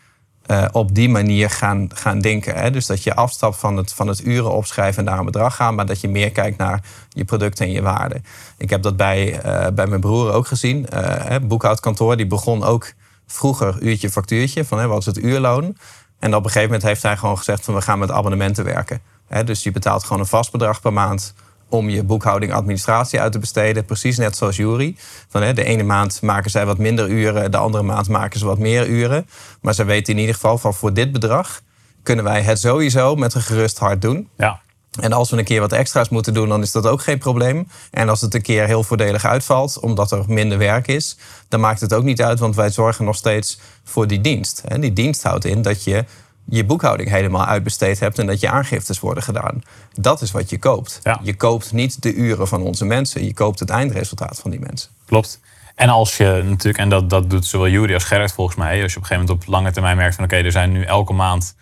uh, 0.46 0.64
op 0.72 0.94
die 0.94 1.08
manier 1.08 1.50
gaan, 1.50 1.88
gaan 1.94 2.20
denken. 2.20 2.54
Hè? 2.54 2.70
Dus 2.70 2.86
dat 2.86 3.02
je 3.02 3.14
afstapt 3.14 3.56
van 3.56 3.76
het, 3.76 3.92
van 3.92 4.06
het 4.06 4.24
uren 4.24 4.52
opschrijven 4.52 4.98
en 4.98 5.04
daar 5.04 5.18
een 5.18 5.24
bedrag 5.24 5.56
gaan, 5.56 5.74
maar 5.74 5.86
dat 5.86 6.00
je 6.00 6.08
meer 6.08 6.30
kijkt 6.30 6.58
naar 6.58 6.82
je 7.08 7.24
producten 7.24 7.66
en 7.66 7.72
je 7.72 7.82
waarde. 7.82 8.20
Ik 8.56 8.70
heb 8.70 8.82
dat 8.82 8.96
bij, 8.96 9.44
uh, 9.44 9.66
bij 9.74 9.86
mijn 9.86 10.00
broer 10.00 10.32
ook 10.32 10.46
gezien. 10.46 10.86
Uh, 10.94 11.36
boekhoudkantoor, 11.42 12.16
die 12.16 12.26
begon 12.26 12.64
ook 12.64 12.92
vroeger 13.26 13.82
uurtje 13.82 14.10
factuurtje, 14.10 14.64
van 14.64 14.78
hè, 14.78 14.86
wat 14.86 14.98
is 14.98 15.06
het 15.06 15.18
uurloon. 15.18 15.76
En 16.18 16.34
op 16.34 16.44
een 16.44 16.50
gegeven 16.50 16.62
moment 16.62 16.82
heeft 16.82 17.02
hij 17.02 17.16
gewoon 17.16 17.38
gezegd 17.38 17.64
van 17.64 17.74
we 17.74 17.82
gaan 17.82 17.98
met 17.98 18.10
abonnementen 18.10 18.64
werken. 18.64 19.00
Hè? 19.26 19.44
Dus 19.44 19.62
je 19.62 19.70
betaalt 19.70 20.04
gewoon 20.04 20.20
een 20.20 20.26
vast 20.28 20.52
bedrag 20.52 20.80
per 20.80 20.92
maand 20.92 21.34
om 21.72 21.88
je 21.88 22.04
boekhouding 22.04 22.52
administratie 22.52 23.20
uit 23.20 23.32
te 23.32 23.38
besteden. 23.38 23.84
Precies 23.84 24.18
net 24.18 24.36
zoals 24.36 24.56
Jury. 24.56 24.96
Van, 25.28 25.42
hè, 25.42 25.52
de 25.52 25.64
ene 25.64 25.82
maand 25.82 26.22
maken 26.22 26.50
zij 26.50 26.66
wat 26.66 26.78
minder 26.78 27.08
uren, 27.08 27.50
de 27.50 27.56
andere 27.56 27.82
maand 27.82 28.08
maken 28.08 28.38
ze 28.38 28.46
wat 28.46 28.58
meer 28.58 28.86
uren. 28.86 29.26
Maar 29.60 29.74
ze 29.74 29.84
weten 29.84 30.12
in 30.12 30.18
ieder 30.18 30.34
geval 30.34 30.58
van 30.58 30.74
voor 30.74 30.92
dit 30.92 31.12
bedrag 31.12 31.60
kunnen 32.02 32.24
wij 32.24 32.42
het 32.42 32.58
sowieso 32.58 33.16
met 33.16 33.34
een 33.34 33.42
gerust 33.42 33.78
hart 33.78 34.02
doen. 34.02 34.28
Ja. 34.36 34.60
En 35.00 35.12
als 35.12 35.30
we 35.30 35.38
een 35.38 35.44
keer 35.44 35.60
wat 35.60 35.72
extra's 35.72 36.08
moeten 36.08 36.34
doen, 36.34 36.48
dan 36.48 36.62
is 36.62 36.72
dat 36.72 36.86
ook 36.86 37.02
geen 37.02 37.18
probleem. 37.18 37.68
En 37.90 38.08
als 38.08 38.20
het 38.20 38.34
een 38.34 38.42
keer 38.42 38.66
heel 38.66 38.82
voordelig 38.82 39.24
uitvalt, 39.24 39.80
omdat 39.80 40.12
er 40.12 40.24
minder 40.26 40.58
werk 40.58 40.86
is, 40.86 41.16
dan 41.48 41.60
maakt 41.60 41.80
het 41.80 41.94
ook 41.94 42.04
niet 42.04 42.22
uit, 42.22 42.38
want 42.38 42.56
wij 42.56 42.70
zorgen 42.70 43.04
nog 43.04 43.16
steeds 43.16 43.58
voor 43.84 44.06
die 44.06 44.20
dienst. 44.20 44.62
En 44.68 44.80
die 44.80 44.92
dienst 44.92 45.22
houdt 45.22 45.44
in 45.44 45.62
dat 45.62 45.84
je 45.84 46.04
je 46.44 46.64
boekhouding 46.64 47.08
helemaal 47.08 47.44
uitbesteed 47.44 48.00
hebt 48.00 48.18
en 48.18 48.26
dat 48.26 48.40
je 48.40 48.48
aangiftes 48.48 49.00
worden 49.00 49.22
gedaan. 49.22 49.62
Dat 49.92 50.20
is 50.20 50.30
wat 50.30 50.50
je 50.50 50.58
koopt. 50.58 51.00
Je 51.22 51.34
koopt 51.34 51.72
niet 51.72 52.02
de 52.02 52.14
uren 52.14 52.48
van 52.48 52.62
onze 52.62 52.84
mensen, 52.84 53.24
je 53.24 53.34
koopt 53.34 53.58
het 53.58 53.70
eindresultaat 53.70 54.38
van 54.40 54.50
die 54.50 54.60
mensen. 54.60 54.90
Klopt. 55.06 55.40
En 55.74 55.88
als 55.88 56.16
je 56.16 56.42
natuurlijk, 56.44 56.78
en 56.78 56.88
dat, 56.88 57.10
dat 57.10 57.30
doet 57.30 57.46
zowel 57.46 57.68
Jury 57.68 57.94
als 57.94 58.04
Gerrit 58.04 58.32
volgens 58.32 58.56
mij, 58.56 58.82
als 58.82 58.92
je 58.92 58.98
op 58.98 59.02
een 59.02 59.08
gegeven 59.08 59.26
moment 59.26 59.46
op 59.46 59.52
lange 59.52 59.72
termijn 59.72 59.96
merkt 59.96 60.14
van 60.14 60.24
oké, 60.24 60.36
er 60.36 60.52
zijn 60.52 60.72
nu 60.72 60.84
elke 60.84 61.12
maand 61.12 61.54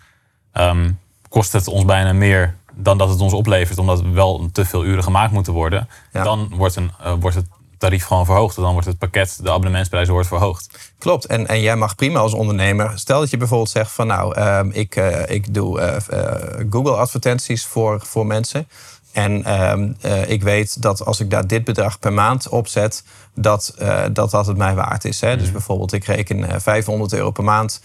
um, 0.53 0.99
kost 1.29 1.51
het 1.51 1.67
ons 1.67 1.85
bijna 1.85 2.13
meer 2.13 2.55
dan 2.73 2.97
dat 2.97 3.09
het 3.09 3.19
ons 3.19 3.33
oplevert, 3.33 3.77
omdat 3.77 3.99
er 3.99 4.13
wel 4.13 4.49
te 4.51 4.65
veel 4.65 4.85
uren 4.85 5.03
gemaakt 5.03 5.31
moeten 5.31 5.53
worden, 5.53 5.87
dan 6.11 6.51
wordt, 6.55 6.75
een, 6.75 6.91
uh, 7.01 7.13
wordt 7.19 7.35
het 7.35 7.45
tarief 7.81 8.05
gewoon 8.05 8.25
verhoogd. 8.25 8.55
Dan 8.55 8.71
wordt 8.71 8.87
het 8.87 8.97
pakket, 8.97 9.39
de 9.41 9.49
abonnementsprijs 9.49 10.07
wordt 10.07 10.27
verhoogd. 10.27 10.93
Klopt. 10.97 11.25
En, 11.25 11.47
en 11.47 11.61
jij 11.61 11.75
mag 11.75 11.95
prima 11.95 12.19
als 12.19 12.33
ondernemer. 12.33 12.91
Stel 12.95 13.19
dat 13.19 13.29
je 13.29 13.37
bijvoorbeeld 13.37 13.69
zegt 13.69 13.91
van 13.91 14.07
nou, 14.07 14.39
uh, 14.39 14.59
ik, 14.71 14.95
uh, 14.95 15.29
ik 15.29 15.53
doe 15.53 15.79
uh, 15.79 15.95
Google 16.69 16.95
advertenties 16.95 17.65
voor, 17.65 18.01
voor 18.05 18.25
mensen. 18.25 18.67
En 19.11 19.43
ehm, 19.43 19.91
ik 20.27 20.43
weet 20.43 20.81
dat 20.81 21.05
als 21.05 21.19
ik 21.19 21.29
daar 21.29 21.47
dit 21.47 21.63
bedrag 21.63 21.99
per 21.99 22.13
maand 22.13 22.49
opzet, 22.49 23.03
dat 23.33 23.75
dat, 24.11 24.31
dat 24.31 24.45
het 24.45 24.57
mij 24.57 24.75
waard 24.75 25.05
is. 25.05 25.21
Hè? 25.21 25.35
Dus 25.35 25.43
mhm. 25.43 25.51
bijvoorbeeld, 25.51 25.93
ik 25.93 26.05
reken 26.05 26.61
500 26.61 27.13
euro 27.13 27.31
per 27.31 27.43
maand 27.43 27.81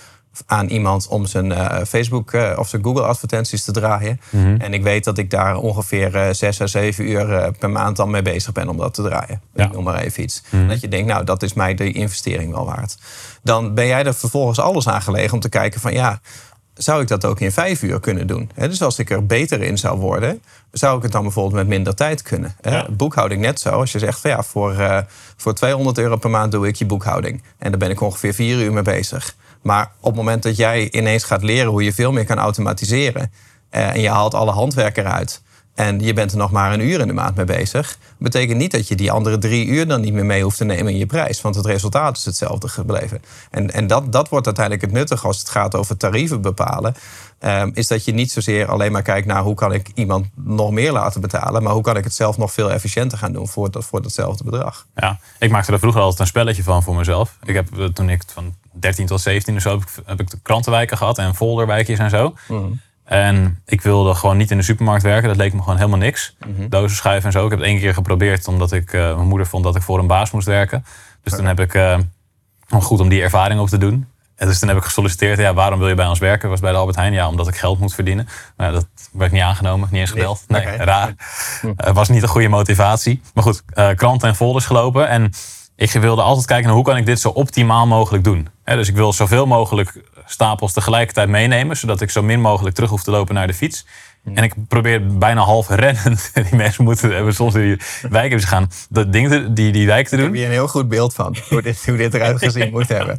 aan 0.46 0.66
iemand 0.66 1.08
om 1.08 1.26
zijn 1.26 1.50
uh, 1.50 1.76
Facebook 1.88 2.32
uh, 2.32 2.52
of 2.56 2.68
zijn 2.68 2.84
Google 2.84 3.02
advertenties 3.02 3.64
te 3.64 3.72
draaien. 3.72 4.20
Mhm. 4.30 4.56
En 4.60 4.74
ik 4.74 4.82
weet 4.82 5.04
dat 5.04 5.18
ik 5.18 5.30
daar 5.30 5.56
ongeveer 5.56 6.14
uh, 6.14 6.32
6 6.32 6.60
à 6.60 6.66
7 6.66 7.08
uur 7.08 7.52
per 7.58 7.70
maand 7.70 7.96
dan 7.96 8.10
mee 8.10 8.22
bezig 8.22 8.52
ben 8.52 8.68
om 8.68 8.76
dat 8.76 8.94
te 8.94 9.02
draaien. 9.02 9.40
Ja. 9.54 9.64
Ik 9.64 9.72
noem 9.72 9.84
maar 9.84 10.00
even 10.00 10.22
iets. 10.22 10.42
Mhm. 10.50 10.68
Dat 10.68 10.80
je 10.80 10.88
denkt, 10.88 11.06
nou, 11.08 11.24
dat 11.24 11.42
is 11.42 11.52
mij 11.52 11.74
de 11.74 11.92
investering 11.92 12.52
wel 12.52 12.64
waard. 12.64 12.98
Dan 13.42 13.74
ben 13.74 13.86
jij 13.86 14.04
er 14.04 14.14
vervolgens 14.14 14.60
alles 14.60 14.88
aan 14.88 15.02
gelegen 15.02 15.32
om 15.32 15.40
te 15.40 15.48
kijken 15.48 15.80
van 15.80 15.92
ja, 15.92 16.20
zou 16.76 17.02
ik 17.02 17.08
dat 17.08 17.24
ook 17.24 17.40
in 17.40 17.52
vijf 17.52 17.82
uur 17.82 18.00
kunnen 18.00 18.26
doen? 18.26 18.50
dus 18.54 18.82
als 18.82 18.98
ik 18.98 19.10
er 19.10 19.26
beter 19.26 19.62
in 19.62 19.78
zou 19.78 19.98
worden, 19.98 20.42
zou 20.72 20.96
ik 20.96 21.02
het 21.02 21.12
dan 21.12 21.22
bijvoorbeeld 21.22 21.54
met 21.54 21.66
minder 21.66 21.94
tijd 21.94 22.22
kunnen. 22.22 22.56
Boekhouding 22.90 23.40
net 23.40 23.60
zo. 23.60 23.70
Als 23.70 23.92
je 23.92 23.98
zegt 23.98 24.20
van 24.20 24.30
ja, 24.30 24.42
voor, 24.42 25.04
voor 25.36 25.54
200 25.54 25.98
euro 25.98 26.16
per 26.16 26.30
maand 26.30 26.52
doe 26.52 26.66
ik 26.66 26.76
je 26.76 26.86
boekhouding. 26.86 27.42
En 27.58 27.70
daar 27.70 27.78
ben 27.78 27.90
ik 27.90 28.00
ongeveer 28.00 28.34
vier 28.34 28.58
uur 28.58 28.72
mee 28.72 28.82
bezig. 28.82 29.34
Maar 29.62 29.90
op 30.00 30.06
het 30.06 30.14
moment 30.14 30.42
dat 30.42 30.56
jij 30.56 30.90
ineens 30.90 31.24
gaat 31.24 31.42
leren 31.42 31.70
hoe 31.70 31.84
je 31.84 31.92
veel 31.92 32.12
meer 32.12 32.24
kan 32.24 32.38
automatiseren. 32.38 33.32
Uh, 33.70 33.94
en 33.94 34.00
je 34.00 34.10
haalt 34.10 34.34
alle 34.34 34.50
handwerk 34.50 34.96
eruit. 34.96 35.42
En 35.76 36.00
je 36.00 36.12
bent 36.12 36.32
er 36.32 36.38
nog 36.38 36.50
maar 36.50 36.72
een 36.72 36.80
uur 36.80 37.00
in 37.00 37.06
de 37.06 37.12
maand 37.12 37.36
mee 37.36 37.44
bezig, 37.44 37.98
betekent 38.18 38.58
niet 38.58 38.70
dat 38.70 38.88
je 38.88 38.94
die 38.94 39.12
andere 39.12 39.38
drie 39.38 39.66
uur 39.66 39.88
dan 39.88 40.00
niet 40.00 40.12
meer 40.12 40.24
mee 40.24 40.42
hoeft 40.42 40.56
te 40.56 40.64
nemen 40.64 40.92
in 40.92 40.98
je 40.98 41.06
prijs. 41.06 41.40
Want 41.40 41.54
het 41.54 41.66
resultaat 41.66 42.16
is 42.16 42.24
hetzelfde 42.24 42.68
gebleven. 42.68 43.22
En, 43.50 43.72
en 43.72 43.86
dat, 43.86 44.12
dat 44.12 44.28
wordt 44.28 44.46
uiteindelijk 44.46 44.84
het 44.84 44.94
nuttige 44.94 45.26
als 45.26 45.38
het 45.38 45.48
gaat 45.48 45.74
over 45.74 45.96
tarieven 45.96 46.40
bepalen. 46.40 46.94
Um, 47.40 47.70
is 47.74 47.86
dat 47.86 48.04
je 48.04 48.12
niet 48.12 48.30
zozeer 48.30 48.66
alleen 48.70 48.92
maar 48.92 49.02
kijkt 49.02 49.26
naar 49.26 49.42
hoe 49.42 49.54
kan 49.54 49.72
ik 49.72 49.90
iemand 49.94 50.26
nog 50.34 50.70
meer 50.70 50.92
laten 50.92 51.20
betalen, 51.20 51.62
maar 51.62 51.72
hoe 51.72 51.82
kan 51.82 51.96
ik 51.96 52.04
het 52.04 52.14
zelf 52.14 52.38
nog 52.38 52.52
veel 52.52 52.70
efficiënter 52.70 53.18
gaan 53.18 53.32
doen 53.32 53.48
voor, 53.48 53.70
dat, 53.70 53.84
voor 53.84 54.02
datzelfde 54.02 54.44
bedrag. 54.44 54.86
Ja, 54.94 55.18
ik 55.38 55.50
maakte 55.50 55.72
er 55.72 55.78
vroeger 55.78 56.00
altijd 56.00 56.20
een 56.20 56.26
spelletje 56.26 56.62
van 56.62 56.82
voor 56.82 56.96
mezelf. 56.96 57.36
Ik 57.44 57.54
heb 57.54 57.78
eh, 57.78 57.84
toen 57.84 58.10
ik 58.10 58.22
van 58.26 58.54
13 58.72 59.06
tot 59.06 59.20
17 59.20 59.56
of 59.56 59.62
zo 59.62 59.70
heb 59.70 59.80
ik, 59.80 59.88
heb 60.04 60.20
ik 60.20 60.30
de 60.30 60.38
krantenwijken 60.42 60.96
gehad 60.96 61.18
en 61.18 61.34
folderwijkjes 61.34 61.98
en 61.98 62.10
zo. 62.10 62.34
Mm. 62.48 62.80
En 63.06 63.62
ik 63.66 63.80
wilde 63.80 64.14
gewoon 64.14 64.36
niet 64.36 64.50
in 64.50 64.56
de 64.56 64.62
supermarkt 64.62 65.02
werken. 65.02 65.28
Dat 65.28 65.36
leek 65.36 65.52
me 65.52 65.60
gewoon 65.60 65.76
helemaal 65.76 65.98
niks. 65.98 66.36
Mm 66.46 66.68
Dozen 66.68 66.96
schuiven 66.96 67.26
en 67.26 67.32
zo. 67.32 67.44
Ik 67.44 67.50
heb 67.50 67.58
het 67.58 67.68
één 67.68 67.78
keer 67.78 67.94
geprobeerd 67.94 68.48
omdat 68.48 68.72
ik, 68.72 68.92
uh, 68.92 69.14
mijn 69.14 69.28
moeder 69.28 69.46
vond 69.46 69.64
dat 69.64 69.76
ik 69.76 69.82
voor 69.82 69.98
een 69.98 70.06
baas 70.06 70.30
moest 70.30 70.46
werken. 70.46 70.84
Dus 71.22 71.32
toen 71.32 71.44
heb 71.44 71.60
ik 71.60 71.74
uh, 71.74 71.98
goed 72.80 73.00
om 73.00 73.08
die 73.08 73.22
ervaring 73.22 73.60
op 73.60 73.68
te 73.68 73.78
doen. 73.78 74.06
En 74.36 74.46
dus 74.46 74.58
toen 74.58 74.68
heb 74.68 74.78
ik 74.78 74.84
gesolliciteerd. 74.84 75.38
Ja, 75.38 75.54
waarom 75.54 75.78
wil 75.78 75.88
je 75.88 75.94
bij 75.94 76.06
ons 76.06 76.18
werken? 76.18 76.48
Was 76.48 76.60
bij 76.60 76.72
de 76.72 76.78
Albert 76.78 76.96
Heijn. 76.96 77.12
Ja, 77.12 77.28
omdat 77.28 77.48
ik 77.48 77.56
geld 77.56 77.78
moet 77.78 77.94
verdienen. 77.94 78.28
Maar 78.56 78.72
dat 78.72 78.86
werd 79.12 79.32
niet 79.32 79.42
aangenomen. 79.42 79.88
Niet 79.90 80.00
eens 80.00 80.10
gebeld. 80.10 80.44
Nee, 80.48 80.64
raar. 80.64 81.14
Het 81.76 81.94
was 81.94 82.08
niet 82.08 82.22
een 82.22 82.28
goede 82.28 82.48
motivatie. 82.48 83.20
Maar 83.34 83.44
goed, 83.44 83.62
uh, 83.74 83.88
kranten 83.90 84.28
en 84.28 84.34
folders 84.34 84.66
gelopen. 84.66 85.08
En 85.08 85.32
ik 85.76 85.90
wilde 85.90 86.22
altijd 86.22 86.46
kijken 86.46 86.66
naar 86.66 86.74
hoe 86.74 86.84
kan 86.84 86.96
ik 86.96 87.06
dit 87.06 87.20
zo 87.20 87.28
optimaal 87.28 87.86
mogelijk 87.86 88.24
doen. 88.24 88.48
dus 88.64 88.88
ik 88.88 88.94
wil 88.94 89.12
zoveel 89.12 89.46
mogelijk 89.46 90.02
stapels 90.26 90.72
tegelijkertijd 90.72 91.28
meenemen, 91.28 91.76
zodat 91.76 92.00
ik 92.00 92.10
zo 92.10 92.22
min 92.22 92.40
mogelijk 92.40 92.74
terug 92.74 92.90
hoef 92.90 93.02
te 93.02 93.10
lopen 93.10 93.34
naar 93.34 93.46
de 93.46 93.54
fiets. 93.54 93.86
En 94.34 94.44
ik 94.44 94.54
probeer 94.68 95.18
bijna 95.18 95.40
half 95.40 95.68
rennen. 95.68 96.16
Die 96.50 96.56
mensen 96.56 96.84
moeten 96.84 97.14
hebben 97.14 97.34
soms 97.34 97.54
die 97.54 97.80
wijken 98.10 98.40
gaan 98.40 98.70
dat 98.88 99.12
ding 99.12 99.52
die, 99.54 99.72
die 99.72 99.86
wijk 99.86 100.08
te 100.08 100.16
doen. 100.16 100.24
Ik 100.24 100.30
heb 100.30 100.40
hier 100.40 100.46
een 100.46 100.52
heel 100.52 100.68
goed 100.68 100.88
beeld 100.88 101.14
van 101.14 101.36
hoe 101.48 101.62
dit, 101.62 101.86
hoe 101.86 101.96
dit 101.96 102.14
eruit 102.14 102.38
gezien 102.38 102.70
moet 102.70 102.88
hebben. 102.88 103.16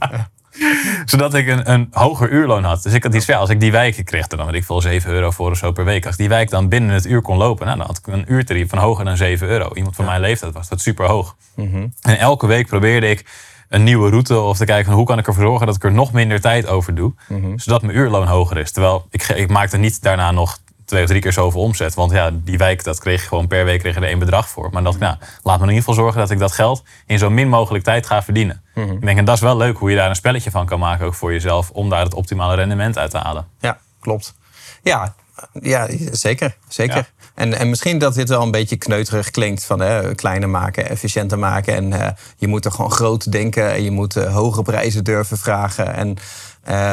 Zodat 1.06 1.34
ik 1.34 1.48
een, 1.48 1.72
een 1.72 1.88
hoger 1.92 2.30
uurloon 2.30 2.64
had. 2.64 2.84
Dus 2.84 2.94
ik 2.94 3.04
had 3.04 3.14
iets. 3.14 3.30
Als 3.30 3.50
ik 3.50 3.60
die 3.60 3.72
wijken 3.72 4.04
kreeg, 4.04 4.28
dan 4.28 4.46
weet 4.46 4.56
ik 4.56 4.64
veel 4.64 4.82
7 4.82 5.12
euro 5.12 5.32
voor 5.32 5.52
of 5.52 5.58
zo 5.58 5.72
per 5.72 5.86
week. 5.86 6.06
Als 6.06 6.16
die 6.16 6.30
wijk 6.30 6.50
dan 6.50 6.70
binnen 6.70 6.90
het 6.90 7.06
uur 7.06 7.22
kon 7.22 7.38
lopen, 7.38 7.66
nou, 7.66 7.78
dan 7.78 7.88
had 7.88 7.98
ik 7.98 8.08
een 8.08 8.26
uurtarief 8.28 8.70
van 8.70 8.78
hoger 8.78 9.06
dan 9.06 9.18
7 9.18 9.48
euro. 9.48 9.70
Iemand 9.74 9.96
van 9.96 10.06
mijn 10.06 10.22
leeftijd 10.22 10.54
was 10.54 10.68
dat 10.68 10.82
super 10.82 11.06
hoog. 11.06 11.36
Mhm. 11.56 11.88
En 12.02 12.18
elke 12.18 12.48
week 12.48 12.68
probeerde 12.68 13.10
ik 13.10 13.26
een 13.70 13.84
nieuwe 13.84 14.10
route 14.10 14.40
of 14.40 14.58
te 14.58 14.66
kijken 14.66 14.86
van 14.86 14.96
hoe 14.96 15.06
kan 15.06 15.18
ik 15.18 15.28
ervoor 15.28 15.44
zorgen 15.44 15.66
dat 15.66 15.76
ik 15.76 15.84
er 15.84 15.92
nog 15.92 16.12
minder 16.12 16.42
tijd 16.42 16.68
over 16.68 16.96
doe. 16.96 17.14
Mhm. 17.28 17.58
Zodat 17.58 17.82
mijn 17.82 17.98
uurloon 17.98 18.28
hoger 18.28 18.58
is. 18.58 18.72
Terwijl 18.72 19.08
ik, 19.10 19.24
ik 19.24 19.50
maakte 19.50 19.78
niet 19.78 20.02
daarna 20.02 20.32
nog 20.32 20.58
twee 20.88 21.04
of 21.04 21.10
drie 21.10 21.22
keer 21.22 21.34
zoveel 21.34 21.62
omzet. 21.62 21.94
Want 21.94 22.12
ja, 22.12 22.32
die 22.34 22.58
wijk, 22.58 22.84
dat 22.84 23.00
kreeg 23.00 23.22
je 23.22 23.28
gewoon 23.28 23.48
per 23.48 23.66
week 23.66 23.80
kreeg 23.80 23.96
je 23.96 24.02
er 24.02 24.08
één 24.08 24.20
bedrag 24.20 24.50
voor. 24.50 24.70
Maar 24.72 24.84
dat, 24.84 24.98
nou, 24.98 25.16
laat 25.44 25.58
me 25.58 25.64
in 25.64 25.70
ieder 25.74 25.84
geval 25.84 25.94
zorgen 25.94 26.20
dat 26.20 26.32
ik 26.32 26.40
dat 26.40 26.52
geld 26.52 26.84
in 27.06 27.20
zo 27.20 27.30
min 27.30 27.50
mogelijk 27.50 27.84
tijd 27.84 28.06
ga 28.06 28.24
verdienen. 28.24 28.62
Mhm. 28.74 28.92
Ik 28.92 29.02
denk, 29.02 29.18
en 29.18 29.26
dat 29.26 29.36
is 29.36 29.42
wel 29.42 29.58
leuk 29.58 29.78
hoe 29.78 29.90
je 29.90 29.96
daar 29.96 30.10
een 30.10 30.16
spelletje 30.16 30.52
van 30.52 30.66
kan 30.66 30.80
maken, 30.80 31.06
ook 31.06 31.14
voor 31.14 31.32
jezelf, 31.32 31.70
om 31.70 31.90
daar 31.90 32.04
het 32.04 32.14
optimale 32.14 32.56
rendement 32.56 32.98
uit 32.98 33.12
te 33.12 33.18
halen. 33.18 33.48
Ja, 33.60 33.78
klopt. 34.00 34.36
Ja, 34.82 35.16
ja 35.62 35.88
zeker. 36.12 36.58
zeker. 36.68 37.12
En, 37.36 37.54
en 37.54 37.70
misschien 37.70 37.98
dat 37.98 38.14
dit 38.14 38.30
wel 38.30 38.42
een 38.42 38.52
beetje 38.52 38.78
kneuterig 38.78 39.32
klinkt 39.32 39.66
van 39.66 39.80
hè, 39.80 40.16
kleiner 40.16 40.50
maken, 40.50 40.90
efficiënter 40.90 41.40
maken. 41.40 41.76
En 41.76 41.92
uh, 41.92 42.08
je 42.38 42.48
moet 42.48 42.66
er 42.66 42.72
gewoon 42.72 42.92
groot 42.92 43.32
denken 43.32 43.72
en 43.74 43.84
je 43.84 43.92
moet 43.92 44.16
uh, 44.16 44.34
hoge 44.34 44.62
prijzen 44.62 45.04
durven 45.04 45.38
vragen. 45.38 45.94
En 45.94 46.18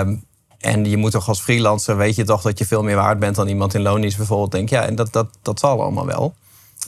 um, 0.07 0.25
en 0.65 0.85
je 0.85 0.97
moet 0.97 1.11
toch 1.11 1.29
als 1.29 1.41
freelancer, 1.41 1.97
weet 1.97 2.17
je 2.17 2.25
toch 2.25 2.43
dat 2.43 2.59
je 2.59 2.67
veel 2.67 2.83
meer 2.83 2.97
waard 2.97 3.19
bent 3.19 3.37
dan 3.37 3.49
iemand 3.49 3.75
in 3.75 3.83
loondienst 3.83 4.17
bijvoorbeeld. 4.17 4.53
Denk 4.53 4.69
ja, 4.69 4.87
en 4.87 4.95
dat, 4.95 5.13
dat, 5.13 5.39
dat 5.43 5.59
zal 5.59 5.83
allemaal 5.83 6.07
wel. 6.07 6.35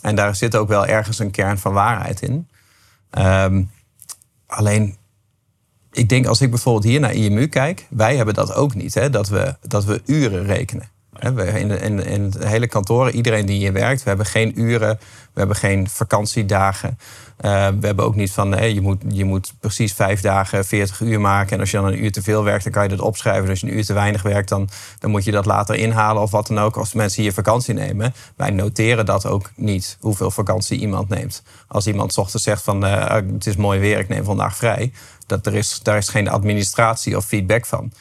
En 0.03 0.17
daar 0.17 0.37
zit 0.37 0.57
ook 0.57 0.69
wel 0.69 0.87
ergens 0.87 1.19
een 1.19 1.31
kern 1.31 1.59
van 1.59 1.73
waarheid 1.73 2.23
in. 2.23 2.49
Um, 3.19 3.71
alleen, 4.47 4.97
ik 5.93 6.09
denk 6.09 6.27
als 6.27 6.41
ik 6.41 6.51
bijvoorbeeld 6.51 6.85
hier 6.85 7.01
naar 7.01 7.15
IMU 7.15 7.47
kijk, 7.47 7.87
wij 7.91 8.17
hebben 8.17 8.35
dat 8.35 8.55
ook 8.55 8.75
niet, 8.75 8.95
hè, 8.95 9.11
dat, 9.11 9.29
we, 9.29 9.57
dat 9.61 9.85
we 9.85 10.03
uren 10.07 10.45
rekenen. 10.45 10.91
In, 11.21 11.71
in, 11.71 12.05
in 12.05 12.23
het 12.23 12.45
hele 12.45 12.67
kantoor, 12.67 13.11
iedereen 13.11 13.47
die 13.47 13.59
hier 13.59 13.73
werkt, 13.73 14.03
we 14.03 14.09
hebben 14.09 14.27
geen 14.27 14.61
uren, 14.61 14.99
we 15.33 15.39
hebben 15.39 15.57
geen 15.57 15.89
vakantiedagen. 15.89 16.99
Uh, 17.41 17.69
we 17.81 17.87
hebben 17.87 18.05
ook 18.05 18.15
niet 18.15 18.33
van, 18.33 18.73
je, 18.75 18.81
moet, 18.81 19.03
je 19.09 19.25
moet 19.25 19.53
precies 19.61 19.93
vijf 19.93 20.21
dagen 20.21 20.65
40 20.65 21.01
uur 21.01 21.21
maken. 21.21 21.53
En 21.53 21.61
als 21.61 21.71
je 21.71 21.77
dan 21.77 21.87
een 21.87 22.05
uur 22.05 22.13
te 22.13 22.23
veel 22.23 22.45
werkt, 22.45 22.65
dan 22.65 22.73
kan 22.73 22.83
je 22.83 22.89
dat 22.89 23.01
opschrijven. 23.01 23.49
als 23.49 23.61
je 23.61 23.67
een 23.67 23.77
uur 23.77 23.85
te 23.85 23.93
weinig 23.93 24.23
werkt, 24.23 24.49
dan, 24.49 24.69
dan 24.99 25.11
moet 25.11 25.25
je 25.25 25.31
dat 25.31 25.47
later 25.47 25.75
inhalen 25.75 26.23
of 26.23 26.31
wat 26.31 26.47
dan 26.47 26.59
ook. 26.59 26.77
Als 26.77 26.93
mensen 26.93 27.23
hier 27.23 27.33
vakantie 27.33 27.75
nemen, 27.75 28.15
wij 28.37 28.51
noteren 28.51 29.07
dat 29.07 29.27
ook 29.27 29.51
niet, 29.55 29.97
hoeveel 30.01 30.31
vakantie 30.31 30.79
iemand 30.79 31.09
neemt. 31.09 31.43
Als 31.69 31.87
iemand 31.87 32.19
ochtends 32.19 32.45
zegt 32.45 32.63
van, 32.63 32.85
uh, 32.85 33.15
het 33.15 33.47
is 33.47 33.57
mooi 33.57 33.81
weer, 33.81 33.99
ik 33.99 34.09
neem 34.09 34.25
vandaag 34.25 34.57
vrij. 34.57 34.93
Dat 35.27 35.47
er 35.47 35.55
is, 35.55 35.81
daar 35.83 35.97
is 35.97 36.09
geen 36.09 36.29
administratie 36.29 37.17
of 37.17 37.25
feedback 37.25 37.67
van. 37.67 37.93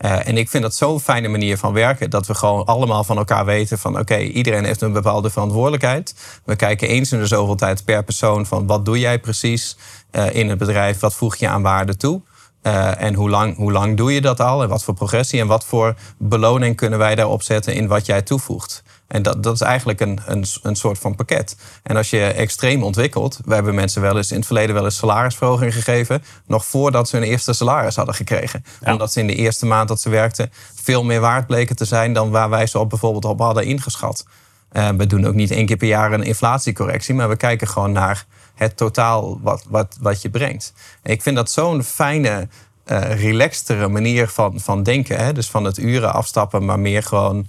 Uh, 0.00 0.28
en 0.28 0.36
ik 0.36 0.48
vind 0.48 0.62
dat 0.62 0.74
zo'n 0.74 1.00
fijne 1.00 1.28
manier 1.28 1.58
van 1.58 1.72
werken. 1.72 2.10
Dat 2.10 2.26
we 2.26 2.34
gewoon 2.34 2.64
allemaal 2.64 3.04
van 3.04 3.16
elkaar 3.16 3.44
weten 3.44 3.78
van 3.78 3.98
oké, 3.98 4.18
iedereen 4.18 4.64
heeft 4.64 4.80
een 4.80 4.92
bepaalde 4.92 5.30
verantwoordelijkheid. 5.30 6.14
We 6.44 6.56
kijken 6.56 6.88
eens 6.88 7.12
in 7.12 7.18
de 7.18 7.26
zoveel 7.26 7.54
tijd 7.54 7.84
per 7.84 8.04
persoon 8.04 8.46
van 8.46 8.66
wat 8.66 8.84
doe 8.84 8.98
jij 8.98 9.18
precies 9.18 9.76
uh, 10.12 10.34
in 10.34 10.48
het 10.48 10.58
bedrijf? 10.58 11.00
Wat 11.00 11.14
voeg 11.14 11.36
je 11.36 11.48
aan 11.48 11.62
waarde 11.62 11.96
toe? 11.96 12.20
Uh, 12.62 13.00
en 13.00 13.14
hoe 13.14 13.30
lang, 13.30 13.56
hoe 13.56 13.72
lang 13.72 13.96
doe 13.96 14.12
je 14.12 14.20
dat 14.20 14.40
al? 14.40 14.62
En 14.62 14.68
wat 14.68 14.84
voor 14.84 14.94
progressie 14.94 15.40
en 15.40 15.46
wat 15.46 15.64
voor 15.64 15.94
beloning 16.18 16.76
kunnen 16.76 16.98
wij 16.98 17.14
daarop 17.14 17.42
zetten 17.42 17.74
in 17.74 17.86
wat 17.86 18.06
jij 18.06 18.22
toevoegt? 18.22 18.82
En 19.14 19.22
dat, 19.22 19.42
dat 19.42 19.54
is 19.54 19.60
eigenlijk 19.60 20.00
een, 20.00 20.20
een, 20.26 20.44
een 20.62 20.76
soort 20.76 20.98
van 20.98 21.14
pakket. 21.14 21.56
En 21.82 21.96
als 21.96 22.10
je 22.10 22.20
extreem 22.20 22.82
ontwikkelt, 22.82 23.38
we 23.44 23.54
hebben 23.54 23.74
mensen 23.74 24.02
wel 24.02 24.16
eens 24.16 24.30
in 24.30 24.36
het 24.36 24.46
verleden 24.46 24.74
wel 24.74 24.84
eens 24.84 24.96
salarisverhoging 24.96 25.74
gegeven, 25.74 26.22
nog 26.46 26.64
voordat 26.64 27.08
ze 27.08 27.16
hun 27.16 27.24
eerste 27.24 27.52
salaris 27.52 27.96
hadden 27.96 28.14
gekregen. 28.14 28.64
Omdat 28.84 29.12
ze 29.12 29.20
in 29.20 29.26
de 29.26 29.34
eerste 29.34 29.66
maand 29.66 29.88
dat 29.88 30.00
ze 30.00 30.08
werkten 30.08 30.52
veel 30.82 31.04
meer 31.04 31.20
waard 31.20 31.46
bleken 31.46 31.76
te 31.76 31.84
zijn 31.84 32.12
dan 32.12 32.30
waar 32.30 32.50
wij 32.50 32.66
ze 32.66 32.78
op 32.78 32.88
bijvoorbeeld 32.88 33.24
op 33.24 33.38
hadden 33.38 33.64
ingeschat. 33.64 34.26
Uh, 34.72 34.88
we 34.88 35.06
doen 35.06 35.26
ook 35.26 35.34
niet 35.34 35.50
één 35.50 35.66
keer 35.66 35.76
per 35.76 35.88
jaar 35.88 36.12
een 36.12 36.22
inflatiecorrectie, 36.22 37.14
maar 37.14 37.28
we 37.28 37.36
kijken 37.36 37.68
gewoon 37.68 37.92
naar 37.92 38.26
het 38.54 38.76
totaal 38.76 39.40
wat, 39.42 39.64
wat, 39.68 39.96
wat 40.00 40.22
je 40.22 40.30
brengt. 40.30 40.72
En 41.02 41.12
ik 41.12 41.22
vind 41.22 41.36
dat 41.36 41.50
zo'n 41.50 41.82
fijne, 41.82 42.48
uh, 42.86 43.20
relaxtere 43.22 43.88
manier 43.88 44.28
van, 44.28 44.60
van 44.60 44.82
denken. 44.82 45.24
Hè? 45.24 45.32
Dus 45.32 45.50
van 45.50 45.64
het 45.64 45.78
uren 45.78 46.12
afstappen, 46.12 46.64
maar 46.64 46.78
meer 46.78 47.02
gewoon 47.02 47.46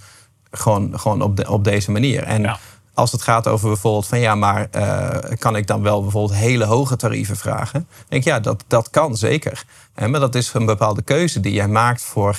gewoon, 0.56 0.98
gewoon 0.98 1.22
op, 1.22 1.36
de, 1.36 1.50
op 1.50 1.64
deze 1.64 1.90
manier. 1.90 2.22
En 2.22 2.58
als 2.94 3.12
het 3.12 3.22
gaat 3.22 3.48
over 3.48 3.68
bijvoorbeeld 3.68 4.06
van 4.06 4.18
ja, 4.18 4.34
maar 4.34 4.68
uh, 4.76 5.08
kan 5.38 5.56
ik 5.56 5.66
dan 5.66 5.82
wel 5.82 6.02
bijvoorbeeld 6.02 6.38
hele 6.38 6.64
hoge 6.64 6.96
tarieven 6.96 7.36
vragen? 7.36 7.88
denk 8.08 8.24
ja, 8.24 8.40
dat, 8.40 8.64
dat 8.66 8.90
kan 8.90 9.16
zeker. 9.16 9.64
En, 9.94 10.10
maar 10.10 10.20
dat 10.20 10.34
is 10.34 10.54
een 10.54 10.66
bepaalde 10.66 11.02
keuze 11.02 11.40
die 11.40 11.52
jij 11.52 11.68
maakt 11.68 12.02
voor 12.02 12.36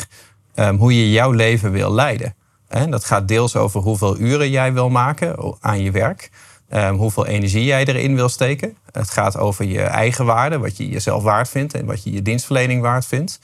um, 0.56 0.78
hoe 0.78 0.98
je 0.98 1.12
jouw 1.12 1.32
leven 1.32 1.72
wil 1.72 1.94
leiden. 1.94 2.36
En 2.68 2.92
dat 2.92 3.06
gaat 3.06 3.28
deels 3.28 3.56
over 3.56 3.82
hoeveel 3.82 4.18
uren 4.18 4.50
jij 4.50 4.74
wil 4.74 4.90
maken 4.90 5.56
aan 5.60 5.82
je 5.84 5.92
werk. 5.92 6.32
Um, 6.74 6.96
hoeveel 6.96 7.26
energie 7.26 7.64
jij 7.64 7.86
erin 7.86 8.16
wil 8.16 8.30
steken. 8.30 8.78
Het 8.92 9.10
gaat 9.10 9.38
over 9.38 9.66
je 9.66 9.82
eigen 9.82 10.26
waarde, 10.26 10.58
wat 10.58 10.78
je 10.78 10.90
jezelf 10.90 11.24
waard 11.24 11.50
vindt 11.50 11.74
en 11.74 11.86
wat 11.86 12.04
je 12.04 12.12
je 12.12 12.22
dienstverlening 12.22 12.82
waard 12.82 13.06
vindt. 13.06 13.40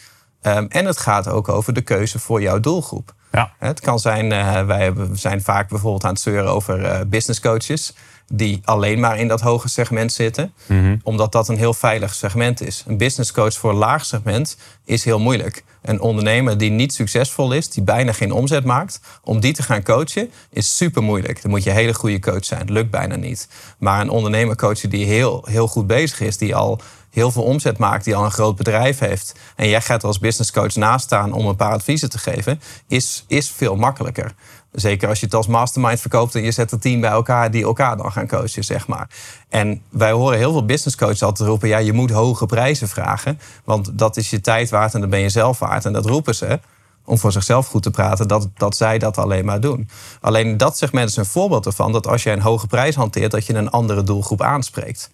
Um, 0.45 0.65
en 0.69 0.85
het 0.85 0.97
gaat 0.97 1.27
ook 1.27 1.49
over 1.49 1.73
de 1.73 1.81
keuze 1.81 2.19
voor 2.19 2.41
jouw 2.41 2.59
doelgroep. 2.59 3.13
Ja. 3.31 3.53
Het 3.59 3.79
kan 3.79 3.99
zijn, 3.99 4.31
uh, 4.31 4.65
wij 4.65 4.93
zijn 5.13 5.41
vaak 5.41 5.69
bijvoorbeeld 5.69 6.03
aan 6.03 6.13
het 6.13 6.19
zeuren 6.19 6.51
over 6.51 6.79
uh, 6.79 6.99
business 7.07 7.39
coaches. 7.39 7.93
Die 8.27 8.61
alleen 8.63 8.99
maar 8.99 9.19
in 9.19 9.27
dat 9.27 9.41
hoge 9.41 9.69
segment 9.69 10.11
zitten. 10.13 10.53
Mhm. 10.65 10.97
Omdat 11.03 11.31
dat 11.31 11.47
een 11.47 11.57
heel 11.57 11.73
veilig 11.73 12.13
segment 12.13 12.61
is. 12.61 12.83
Een 12.87 12.97
business 12.97 13.31
coach 13.31 13.53
voor 13.53 13.69
een 13.69 13.77
laag 13.77 14.05
segment 14.05 14.57
is 14.85 15.03
heel 15.03 15.19
moeilijk. 15.19 15.63
Een 15.81 16.01
ondernemer 16.01 16.57
die 16.57 16.71
niet 16.71 16.93
succesvol 16.93 17.51
is, 17.51 17.69
die 17.69 17.83
bijna 17.83 18.11
geen 18.11 18.31
omzet 18.31 18.63
maakt, 18.63 18.99
om 19.23 19.39
die 19.39 19.53
te 19.53 19.63
gaan 19.63 19.83
coachen, 19.83 20.31
is 20.49 20.77
super 20.77 21.03
moeilijk. 21.03 21.41
Dan 21.41 21.51
moet 21.51 21.63
je 21.63 21.69
een 21.69 21.75
hele 21.75 21.93
goede 21.93 22.19
coach 22.19 22.45
zijn. 22.45 22.59
Dat 22.59 22.69
lukt 22.69 22.91
bijna 22.91 23.15
niet. 23.15 23.47
Maar 23.77 24.01
een 24.01 24.09
ondernemer 24.09 24.55
coachen 24.55 24.89
die 24.89 25.05
heel, 25.05 25.45
heel 25.49 25.67
goed 25.67 25.87
bezig 25.87 26.19
is, 26.19 26.37
die 26.37 26.55
al 26.55 26.79
heel 27.13 27.31
veel 27.31 27.43
omzet 27.43 27.77
maakt, 27.77 28.03
die 28.03 28.15
al 28.15 28.25
een 28.25 28.31
groot 28.31 28.55
bedrijf 28.55 28.99
heeft. 28.99 29.35
En 29.55 29.69
jij 29.69 29.81
gaat 29.81 30.01
er 30.01 30.07
als 30.07 30.19
business 30.19 30.51
coach 30.51 30.75
naast 30.75 31.05
staan 31.05 31.33
om 31.33 31.45
een 31.47 31.55
paar 31.55 31.71
adviezen 31.71 32.09
te 32.09 32.17
geven, 32.17 32.61
is, 32.87 33.25
is 33.27 33.49
veel 33.49 33.75
makkelijker. 33.75 34.33
Zeker 34.71 35.09
als 35.09 35.19
je 35.19 35.25
het 35.25 35.35
als 35.35 35.47
mastermind 35.47 35.99
verkoopt 35.99 36.35
en 36.35 36.43
je 36.43 36.51
zet 36.51 36.71
een 36.71 36.79
team 36.79 37.01
bij 37.01 37.09
elkaar 37.09 37.51
die 37.51 37.63
elkaar 37.63 37.97
dan 37.97 38.11
gaan 38.11 38.27
coachen, 38.27 38.63
zeg 38.63 38.87
maar. 38.87 39.09
En 39.49 39.81
wij 39.89 40.11
horen 40.11 40.37
heel 40.37 40.51
veel 40.51 40.65
business 40.65 40.97
coaches 40.97 41.23
altijd 41.23 41.49
roepen: 41.49 41.67
ja, 41.67 41.77
je 41.77 41.93
moet 41.93 42.11
hoge 42.11 42.45
prijzen 42.45 42.87
vragen, 42.87 43.39
want 43.63 43.97
dat 43.97 44.17
is 44.17 44.29
je 44.29 44.41
tijd 44.41 44.69
waard 44.69 44.93
en 44.93 45.01
dat 45.01 45.09
ben 45.09 45.19
je 45.19 45.29
zelf 45.29 45.59
waard. 45.59 45.85
En 45.85 45.93
dat 45.93 46.05
roepen 46.05 46.35
ze 46.35 46.59
om 47.05 47.17
voor 47.17 47.31
zichzelf 47.31 47.67
goed 47.67 47.83
te 47.83 47.91
praten, 47.91 48.27
dat, 48.27 48.49
dat 48.53 48.75
zij 48.75 48.97
dat 48.99 49.17
alleen 49.17 49.45
maar 49.45 49.61
doen. 49.61 49.89
Alleen 50.21 50.57
dat 50.57 50.77
segment 50.77 51.09
is 51.09 51.15
een 51.15 51.25
voorbeeld 51.25 51.65
ervan 51.65 51.91
dat 51.91 52.07
als 52.07 52.23
je 52.23 52.31
een 52.31 52.41
hoge 52.41 52.67
prijs 52.67 52.95
hanteert, 52.95 53.31
dat 53.31 53.45
je 53.45 53.53
een 53.53 53.69
andere 53.69 54.03
doelgroep 54.03 54.41
aanspreekt. 54.41 55.09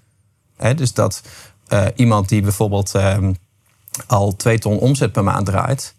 dus 0.76 0.94
dat 0.94 1.22
uh, 1.70 1.86
iemand 1.96 2.30
die 2.30 2.42
bijvoorbeeld 2.42 2.94
um, 2.94 3.36
al 4.08 4.36
twee 4.36 4.60
ton 4.60 4.80
omzet 4.80 5.12
per 5.12 5.24
maand 5.24 5.46
draait, 5.46 5.96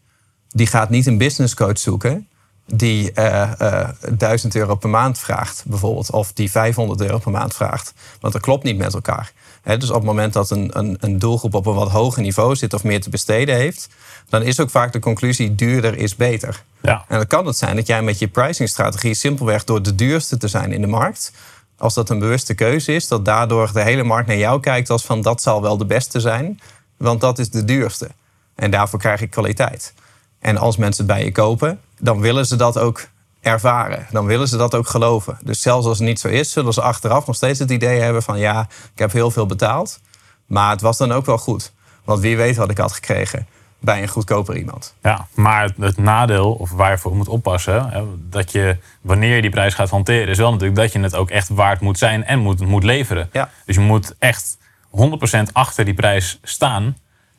die 0.48 0.66
gaat 0.66 0.90
niet 0.90 1.06
een 1.06 1.18
business 1.18 1.54
coach 1.54 1.78
zoeken 1.78 2.28
die 2.74 3.10
uh, 3.14 3.88
1000 4.16 4.54
euro 4.54 4.74
per 4.74 4.88
maand 4.88 5.18
vraagt, 5.18 5.62
bijvoorbeeld, 5.66 6.10
of 6.10 6.32
die 6.32 6.50
500 6.50 7.00
euro 7.00 7.18
per 7.18 7.30
maand 7.30 7.54
vraagt. 7.54 7.92
Want 8.20 8.32
dat 8.32 8.42
klopt 8.42 8.64
niet 8.64 8.78
met 8.78 8.94
elkaar. 8.94 9.32
dus 9.62 9.88
op 9.88 9.94
het 9.94 10.04
moment 10.04 10.32
dat 10.32 10.50
een, 10.50 10.70
een, 10.78 10.96
een, 11.00 11.18
doelgroep 11.18 11.54
op 11.54 11.66
een 11.66 11.74
wat 11.74 11.90
hoger 11.90 12.22
niveau 12.22 12.56
zit 12.56 12.74
of 12.74 12.84
meer 12.84 13.00
te 13.00 13.10
besteden 13.10 13.54
heeft, 13.54 13.88
dan 14.28 14.42
is 14.42 14.60
ook 14.60 14.70
vaak 14.70 14.92
de 14.92 14.98
conclusie: 14.98 15.54
duurder 15.54 15.96
is 15.98 16.16
beter. 16.16 16.62
Ja. 16.82 17.04
En 17.08 17.16
dan 17.16 17.26
kan 17.26 17.46
het 17.46 17.56
zijn 17.56 17.76
dat 17.76 17.86
jij 17.86 18.02
met 18.02 18.18
je 18.18 18.28
pricingstrategie 18.28 19.14
simpelweg 19.14 19.64
door 19.64 19.82
de 19.82 19.94
duurste 19.94 20.36
te 20.36 20.48
zijn 20.48 20.72
in 20.72 20.80
de 20.80 20.86
markt, 20.86 21.32
als 21.80 21.94
dat 21.94 22.10
een 22.10 22.18
bewuste 22.18 22.54
keuze 22.54 22.92
is, 22.92 23.08
dat 23.08 23.24
daardoor 23.24 23.72
de 23.72 23.82
hele 23.82 24.02
markt 24.02 24.28
naar 24.28 24.36
jou 24.36 24.60
kijkt 24.60 24.90
als 24.90 25.04
van 25.04 25.22
dat 25.22 25.42
zal 25.42 25.62
wel 25.62 25.76
de 25.76 25.84
beste 25.84 26.20
zijn, 26.20 26.60
want 26.96 27.20
dat 27.20 27.38
is 27.38 27.50
de 27.50 27.64
duurste. 27.64 28.08
En 28.54 28.70
daarvoor 28.70 28.98
krijg 28.98 29.20
ik 29.20 29.30
kwaliteit. 29.30 29.94
En 30.38 30.56
als 30.56 30.76
mensen 30.76 31.04
het 31.06 31.14
bij 31.14 31.24
je 31.24 31.32
kopen, 31.32 31.80
dan 31.98 32.20
willen 32.20 32.46
ze 32.46 32.56
dat 32.56 32.78
ook 32.78 33.08
ervaren. 33.40 34.06
Dan 34.10 34.26
willen 34.26 34.48
ze 34.48 34.56
dat 34.56 34.74
ook 34.74 34.88
geloven. 34.88 35.38
Dus 35.44 35.62
zelfs 35.62 35.86
als 35.86 35.98
het 35.98 36.06
niet 36.06 36.20
zo 36.20 36.28
is, 36.28 36.52
zullen 36.52 36.72
ze 36.72 36.82
achteraf 36.82 37.26
nog 37.26 37.36
steeds 37.36 37.58
het 37.58 37.70
idee 37.70 38.00
hebben 38.00 38.22
van 38.22 38.38
ja, 38.38 38.68
ik 38.92 38.98
heb 38.98 39.12
heel 39.12 39.30
veel 39.30 39.46
betaald. 39.46 40.00
Maar 40.46 40.70
het 40.70 40.80
was 40.80 40.98
dan 40.98 41.12
ook 41.12 41.26
wel 41.26 41.38
goed. 41.38 41.72
Want 42.04 42.20
wie 42.20 42.36
weet 42.36 42.56
wat 42.56 42.70
ik 42.70 42.78
had 42.78 42.92
gekregen 42.92 43.46
bij 43.80 44.02
een 44.02 44.08
goedkoper 44.08 44.56
iemand. 44.56 44.94
Ja, 45.02 45.26
maar 45.34 45.70
het, 45.78 45.96
nadeel, 45.96 46.52
of 46.52 46.70
waar 46.70 46.90
je 46.90 46.98
voor 46.98 47.16
moet 47.16 47.28
oppassen, 47.28 48.08
dat 48.30 48.52
je 48.52 48.76
wanneer 49.00 49.34
je 49.34 49.40
die 49.40 49.50
prijs 49.50 49.74
gaat 49.74 49.90
hanteren, 49.90 50.28
is 50.28 50.38
wel 50.38 50.50
natuurlijk 50.50 50.78
dat 50.78 50.92
je 50.92 51.00
het 51.00 51.14
ook 51.14 51.30
echt 51.30 51.48
waard 51.48 51.80
moet 51.80 51.98
zijn 51.98 52.24
en 52.24 52.38
moet, 52.38 52.66
moet 52.66 52.84
leveren. 52.84 53.28
Ja. 53.32 53.50
Dus 53.66 53.74
je 53.74 53.80
moet 53.80 54.14
echt 54.18 54.58
100% 54.90 55.52
achter 55.52 55.84
die 55.84 55.94
prijs 55.94 56.38
staan 56.42 56.96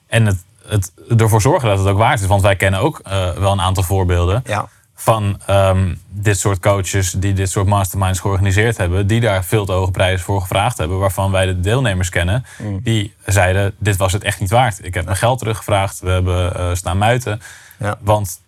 en 0.07 0.25
het, 0.25 0.43
het 0.67 1.21
ervoor 1.21 1.41
zorgen 1.41 1.69
dat 1.69 1.79
het 1.79 1.87
ook 1.87 1.97
waard 1.97 2.21
is. 2.21 2.27
Want 2.27 2.41
wij 2.41 2.55
kennen 2.55 2.79
ook 2.79 3.01
uh, 3.07 3.31
wel 3.31 3.51
een 3.51 3.61
aantal 3.61 3.83
voorbeelden. 3.83 4.43
Ja 4.45 4.69
van 5.01 5.39
um, 5.49 6.01
dit 6.09 6.39
soort 6.39 6.59
coaches 6.59 7.11
die 7.11 7.33
dit 7.33 7.49
soort 7.49 7.67
masterminds 7.67 8.19
georganiseerd 8.19 8.77
hebben, 8.77 9.07
die 9.07 9.19
daar 9.19 9.43
veel 9.43 9.65
te 9.65 9.71
hoge 9.71 9.91
prijzen 9.91 10.25
voor 10.25 10.41
gevraagd 10.41 10.77
hebben, 10.77 10.99
waarvan 10.99 11.31
wij 11.31 11.45
de 11.45 11.59
deelnemers 11.59 12.09
kennen, 12.09 12.45
mm. 12.57 12.79
die 12.83 13.13
zeiden: 13.25 13.73
Dit 13.77 13.97
was 13.97 14.13
het 14.13 14.23
echt 14.23 14.39
niet 14.39 14.49
waard. 14.49 14.85
Ik 14.85 14.93
heb 14.93 15.05
mijn 15.05 15.17
geld 15.17 15.39
teruggevraagd, 15.39 15.99
we 15.99 16.09
hebben 16.09 16.53
uh, 16.57 16.75
staan 16.75 16.97
muiten. 16.97 17.41
Ja. 17.79 17.97
Want 18.01 18.41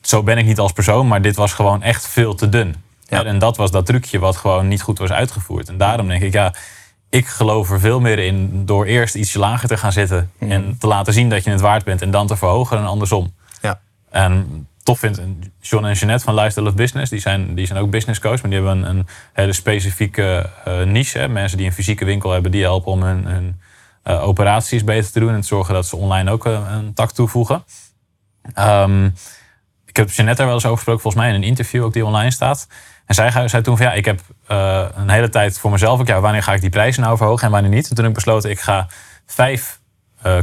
zo 0.00 0.22
ben 0.22 0.38
ik 0.38 0.44
niet 0.44 0.58
als 0.58 0.72
persoon, 0.72 1.08
maar 1.08 1.22
dit 1.22 1.36
was 1.36 1.52
gewoon 1.52 1.82
echt 1.82 2.08
veel 2.08 2.34
te 2.34 2.48
dun. 2.48 2.74
Ja. 3.08 3.24
En 3.24 3.38
dat 3.38 3.56
was 3.56 3.70
dat 3.70 3.86
trucje 3.86 4.18
wat 4.18 4.36
gewoon 4.36 4.68
niet 4.68 4.82
goed 4.82 4.98
was 4.98 5.12
uitgevoerd. 5.12 5.68
En 5.68 5.76
daarom 5.76 6.08
denk 6.08 6.22
ik, 6.22 6.32
ja, 6.32 6.54
ik 7.08 7.26
geloof 7.26 7.70
er 7.70 7.80
veel 7.80 8.00
meer 8.00 8.18
in 8.18 8.66
door 8.66 8.84
eerst 8.84 9.14
ietsje 9.14 9.38
lager 9.38 9.68
te 9.68 9.76
gaan 9.76 9.92
zitten 9.92 10.30
mm. 10.38 10.50
en 10.50 10.76
te 10.78 10.86
laten 10.86 11.12
zien 11.12 11.28
dat 11.28 11.44
je 11.44 11.50
het 11.50 11.60
waard 11.60 11.84
bent 11.84 12.02
en 12.02 12.10
dan 12.10 12.26
te 12.26 12.36
verhogen 12.36 12.78
en 12.78 12.86
andersom. 12.86 13.34
Ja. 13.60 13.80
En 14.10 14.66
tof 14.82 14.98
vind. 14.98 15.20
John 15.60 15.84
en 15.84 15.92
Jeanette 15.92 16.24
van 16.24 16.34
Lifestyle 16.34 16.68
of 16.68 16.74
Business, 16.74 17.10
die 17.10 17.20
zijn, 17.20 17.54
die 17.54 17.66
zijn 17.66 17.78
ook 17.78 17.90
business 17.90 18.20
coach, 18.20 18.42
maar 18.42 18.50
die 18.50 18.60
hebben 18.60 18.84
een, 18.84 18.96
een 18.96 19.06
hele 19.32 19.52
specifieke 19.52 20.50
uh, 20.68 20.82
niche. 20.82 21.18
Hè. 21.18 21.28
Mensen 21.28 21.58
die 21.58 21.66
een 21.66 21.72
fysieke 21.72 22.04
winkel 22.04 22.30
hebben, 22.30 22.50
die 22.50 22.62
helpen 22.62 22.92
om 22.92 23.02
hun, 23.02 23.60
uh, 24.04 24.26
operaties 24.28 24.84
beter 24.84 25.12
te 25.12 25.20
doen 25.20 25.34
en 25.34 25.40
te 25.40 25.46
zorgen 25.46 25.74
dat 25.74 25.86
ze 25.86 25.96
online 25.96 26.30
ook 26.30 26.46
uh, 26.46 26.70
een 26.70 26.94
tak 26.94 27.12
toevoegen. 27.12 27.64
Um, 28.58 29.14
ik 29.86 29.96
heb 29.96 30.10
Jeanette 30.10 30.40
er 30.40 30.46
wel 30.46 30.56
eens 30.56 30.64
over 30.64 30.76
gesproken, 30.76 31.02
volgens 31.02 31.22
mij 31.22 31.32
in 31.32 31.42
een 31.42 31.48
interview 31.48 31.84
ook 31.84 31.92
die 31.92 32.04
online 32.04 32.30
staat. 32.30 32.68
En 33.06 33.14
zij 33.14 33.48
zei 33.48 33.62
toen 33.62 33.76
van 33.76 33.86
ja, 33.86 33.92
ik 33.92 34.04
heb 34.04 34.20
een 34.96 35.10
hele 35.10 35.28
tijd 35.28 35.58
voor 35.58 35.70
mezelf 35.70 36.00
ook, 36.00 36.06
ja, 36.06 36.20
wanneer 36.20 36.42
ga 36.42 36.54
ik 36.54 36.60
die 36.60 36.70
prijzen 36.70 37.02
nou 37.02 37.16
verhogen 37.16 37.46
en 37.46 37.52
wanneer 37.52 37.70
niet. 37.70 37.88
En 37.88 37.94
toen 37.94 38.04
heb 38.04 38.08
ik 38.08 38.14
besloten, 38.14 38.50
ik 38.50 38.60
ga 38.60 38.86
vijf 39.26 39.80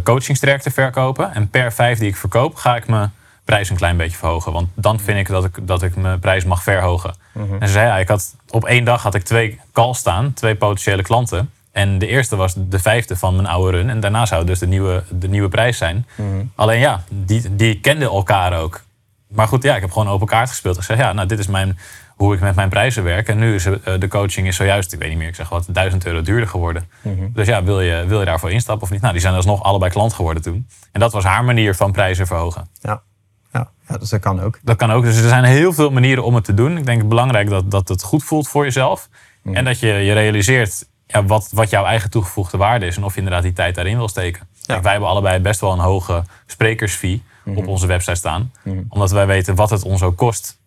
coachingstrajecten 0.04 0.72
verkopen. 0.72 1.34
En 1.34 1.50
per 1.50 1.74
vijf 1.74 2.00
die 2.00 2.08
ik 2.08 2.16
verkoop, 2.16 2.56
ga 2.56 2.76
ik 2.76 2.88
me 2.88 3.10
prijs 3.50 3.70
een 3.70 3.76
klein 3.76 3.98
beetje 3.98 4.18
verhogen. 4.18 4.52
Want 4.52 4.70
dan 4.74 5.00
vind 5.00 5.18
ik 5.18 5.28
dat 5.28 5.46
ik, 5.46 5.68
dat 5.68 5.84
ik 5.84 5.96
mijn 5.96 6.20
prijs 6.20 6.44
mag 6.44 6.64
verhogen. 6.64 7.14
Mhm. 7.32 7.54
En 7.60 7.68
ze 7.68 7.74
zei, 7.74 7.88
ja, 7.88 7.98
ik 7.98 8.08
had, 8.08 8.36
op 8.50 8.66
één 8.66 8.84
dag 8.84 9.04
had 9.04 9.16
ik 9.16 9.24
twee 9.24 9.60
calls 9.74 9.98
staan, 9.98 10.34
twee 10.34 10.56
potentiële 10.56 11.02
klanten. 11.02 11.52
En 11.72 11.98
de 11.98 12.08
eerste 12.08 12.36
was 12.36 12.54
de 12.58 12.80
vijfde 12.80 13.16
van 13.16 13.36
mijn 13.36 13.48
oude 13.48 13.78
run. 13.78 13.90
En 13.90 14.00
daarna 14.00 14.26
zou 14.26 14.46
dus 14.46 14.60
de 14.60 14.68
nieuwe, 14.68 15.04
de 15.10 15.28
nieuwe 15.28 15.50
prijs 15.50 15.78
zijn. 15.78 16.06
Mhm. 16.16 16.28
Alleen 16.56 16.80
ja, 16.80 17.04
die, 17.10 17.56
die 17.56 17.80
kenden 17.80 18.10
elkaar 18.10 18.60
ook. 18.60 18.82
Maar 19.28 19.48
goed, 19.48 19.64
ja, 19.64 19.76
ik 19.76 19.82
heb 19.82 19.92
gewoon 19.92 20.10
open 20.10 20.28
kaart 20.28 20.50
gespeeld. 20.50 20.78
Ik 20.78 20.84
zei, 20.84 21.00
ja, 21.00 21.14
nou, 21.14 21.28
dit 21.28 21.40
is 21.40 21.48
mijn, 21.48 21.78
hoe 22.16 22.34
ik 22.34 22.40
met 22.40 22.56
mijn 22.56 22.70
prijzen 22.70 23.04
werk. 23.04 23.28
En 23.28 23.38
nu 23.38 23.56
is 23.56 23.66
uh, 23.66 23.76
de 24.00 24.08
coaching 24.08 24.48
is 24.48 24.56
zojuist, 24.56 24.94
ik 24.94 25.00
weet 25.00 25.10
niet 25.10 25.18
meer, 25.18 25.28
ik 25.28 25.36
zeg 25.36 25.50
wat, 25.50 25.68
duizend 25.70 26.06
euro 26.06 26.22
duurder 26.22 26.48
geworden. 26.48 26.90
Mhm. 27.02 27.28
Dus 27.34 27.48
ja, 27.48 27.64
wil 27.64 27.82
je, 27.82 28.06
wil 28.08 28.20
je 28.20 28.26
daarvoor 28.26 28.52
instappen 28.52 28.84
of 28.84 28.92
niet? 28.92 29.02
Nou, 29.02 29.14
die 29.14 29.22
zijn 29.22 29.34
alsnog 29.34 29.64
allebei 29.64 29.92
klant 29.92 30.14
geworden 30.14 30.44
toen. 30.44 30.68
En 30.92 31.00
dat 31.00 31.14
was 31.14 31.24
haar 31.24 31.44
manier 31.44 31.76
van 31.76 31.92
prijzen 31.92 32.28
verhogen. 32.28 32.70
Ja. 32.82 33.02
Ja, 33.54 33.98
dus 34.00 34.10
dat 34.10 34.20
kan 34.20 34.42
ook. 34.42 34.60
Dat 34.64 34.78
kan 34.78 34.92
ook. 34.92 35.04
Dus 35.04 35.18
er 35.18 35.30
zijn 35.30 35.44
heel 35.44 35.74
veel 35.74 35.92
manieren 35.92 36.24
om 36.24 36.36
het 36.36 36.44
te 36.44 36.54
doen. 36.54 36.78
Ik 36.78 36.86
denk 36.86 37.00
het 37.00 37.10
belangrijk 37.10 37.50
dat, 37.50 37.72
dat 37.72 37.88
het 37.88 38.04
goed 38.04 38.24
voelt 38.24 38.48
voor 38.48 38.64
jezelf. 38.64 39.10
Mm. 39.42 39.56
En 39.56 39.66
dat 39.66 39.80
je 39.80 39.88
je 39.88 40.14
realiseert 40.14 40.88
ja, 41.08 41.26
wat, 41.26 41.50
wat 41.54 41.70
jouw 41.70 41.86
eigen 41.86 42.10
toegevoegde 42.10 42.58
waarde 42.58 42.86
is. 42.86 42.98
En 42.98 43.04
of 43.04 43.12
je 43.12 43.18
inderdaad 43.18 43.44
die 43.44 43.54
tijd 43.54 43.76
daarin 43.76 43.98
wil 43.98 44.08
steken. 44.08 44.48
wij 44.66 44.92
hebben 44.92 45.10
allebei 45.10 45.40
best 45.40 45.60
wel 45.60 45.72
een 45.72 45.80
hoge 45.80 46.24
sprekersfee 46.46 47.24
op 47.46 47.56
mm-hmm. 47.56 47.68
onze 47.68 47.88
website 47.88 48.16
staan. 48.16 48.52
Mm-hmm. 48.64 48.86
Omdat 48.90 49.12
wij 49.12 49.28
weten 49.28 49.56
wat 49.56 49.70
het 49.70 49.84
ons 49.84 50.04
ook 50.04 50.18
kost 50.18 50.58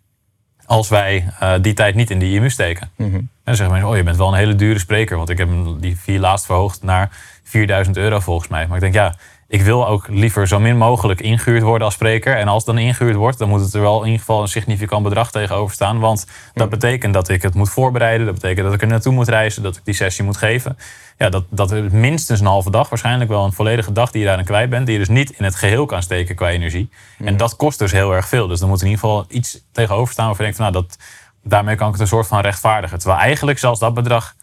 als 0.65 0.89
wij 0.89 1.25
uh, 1.41 1.53
die 1.61 1.73
tijd 1.73 1.95
niet 1.95 2.09
in 2.09 2.19
die 2.19 2.35
IMU 2.35 2.49
steken. 2.49 2.91
Mm-hmm. 2.95 3.15
En 3.15 3.29
dan 3.43 3.55
zeggen 3.55 3.73
mensen, 3.73 3.91
oh 3.91 3.97
je 3.97 4.03
bent 4.03 4.17
wel 4.17 4.27
een 4.27 4.33
hele 4.33 4.55
dure 4.55 4.79
spreker. 4.79 5.17
Want 5.17 5.29
ik 5.29 5.37
heb 5.37 5.49
die 5.79 5.95
fee 5.95 6.19
laatst 6.19 6.45
verhoogd 6.45 6.83
naar 6.83 7.17
4000 7.43 7.97
euro 7.97 8.19
volgens 8.19 8.47
mij. 8.47 8.67
Maar 8.67 8.75
ik 8.75 8.81
denk, 8.81 8.93
ja, 8.93 9.15
ik 9.53 9.61
wil 9.61 9.87
ook 9.87 10.07
liever 10.07 10.47
zo 10.47 10.59
min 10.59 10.77
mogelijk 10.77 11.21
ingehuurd 11.21 11.63
worden 11.63 11.85
als 11.85 11.93
spreker. 11.93 12.37
En 12.37 12.47
als 12.47 12.65
het 12.65 12.75
dan 12.75 12.83
ingehuurd 12.83 13.15
wordt, 13.15 13.37
dan 13.37 13.49
moet 13.49 13.61
het 13.61 13.73
er 13.73 13.81
wel 13.81 13.99
in 13.99 14.05
ieder 14.05 14.19
geval 14.19 14.41
een 14.41 14.47
significant 14.47 15.03
bedrag 15.03 15.31
tegenover 15.31 15.73
staan. 15.73 15.99
Want 15.99 16.25
dat 16.53 16.69
betekent 16.69 17.13
dat 17.13 17.29
ik 17.29 17.41
het 17.41 17.53
moet 17.53 17.69
voorbereiden. 17.69 18.25
Dat 18.25 18.35
betekent 18.35 18.65
dat 18.65 18.73
ik 18.73 18.81
er 18.81 18.87
naartoe 18.87 19.13
moet 19.13 19.27
reizen. 19.27 19.63
Dat 19.63 19.75
ik 19.75 19.85
die 19.85 19.93
sessie 19.93 20.23
moet 20.23 20.37
geven. 20.37 20.77
Ja, 21.17 21.29
dat, 21.29 21.43
dat 21.49 21.71
minstens 21.91 22.39
een 22.39 22.45
halve 22.45 22.71
dag, 22.71 22.89
waarschijnlijk 22.89 23.29
wel 23.29 23.45
een 23.45 23.53
volledige 23.53 23.91
dag 23.91 24.11
die 24.11 24.21
je 24.21 24.27
daarin 24.27 24.45
kwijt 24.45 24.69
bent. 24.69 24.85
Die 24.85 24.93
je 24.93 25.05
dus 25.05 25.15
niet 25.15 25.31
in 25.31 25.43
het 25.43 25.55
geheel 25.55 25.85
kan 25.85 26.01
steken 26.01 26.35
qua 26.35 26.49
energie. 26.49 26.89
En 27.23 27.37
dat 27.37 27.55
kost 27.55 27.79
dus 27.79 27.91
heel 27.91 28.13
erg 28.13 28.27
veel. 28.27 28.47
Dus 28.47 28.59
dan 28.59 28.69
moet 28.69 28.81
in 28.81 28.87
ieder 28.87 29.01
geval 29.01 29.25
iets 29.29 29.59
tegenover 29.71 30.13
staan 30.13 30.25
waarvan 30.25 30.45
je 30.45 30.51
denkt, 30.51 30.71
van, 30.71 30.81
nou, 30.81 30.87
dat, 30.87 31.03
daarmee 31.43 31.75
kan 31.75 31.87
ik 31.87 31.93
het 31.93 32.01
een 32.01 32.07
soort 32.07 32.27
van 32.27 32.39
rechtvaardigen. 32.39 32.99
Terwijl 32.99 33.19
eigenlijk 33.19 33.59
zelfs 33.59 33.79
dat 33.79 33.93
bedrag 33.93 34.35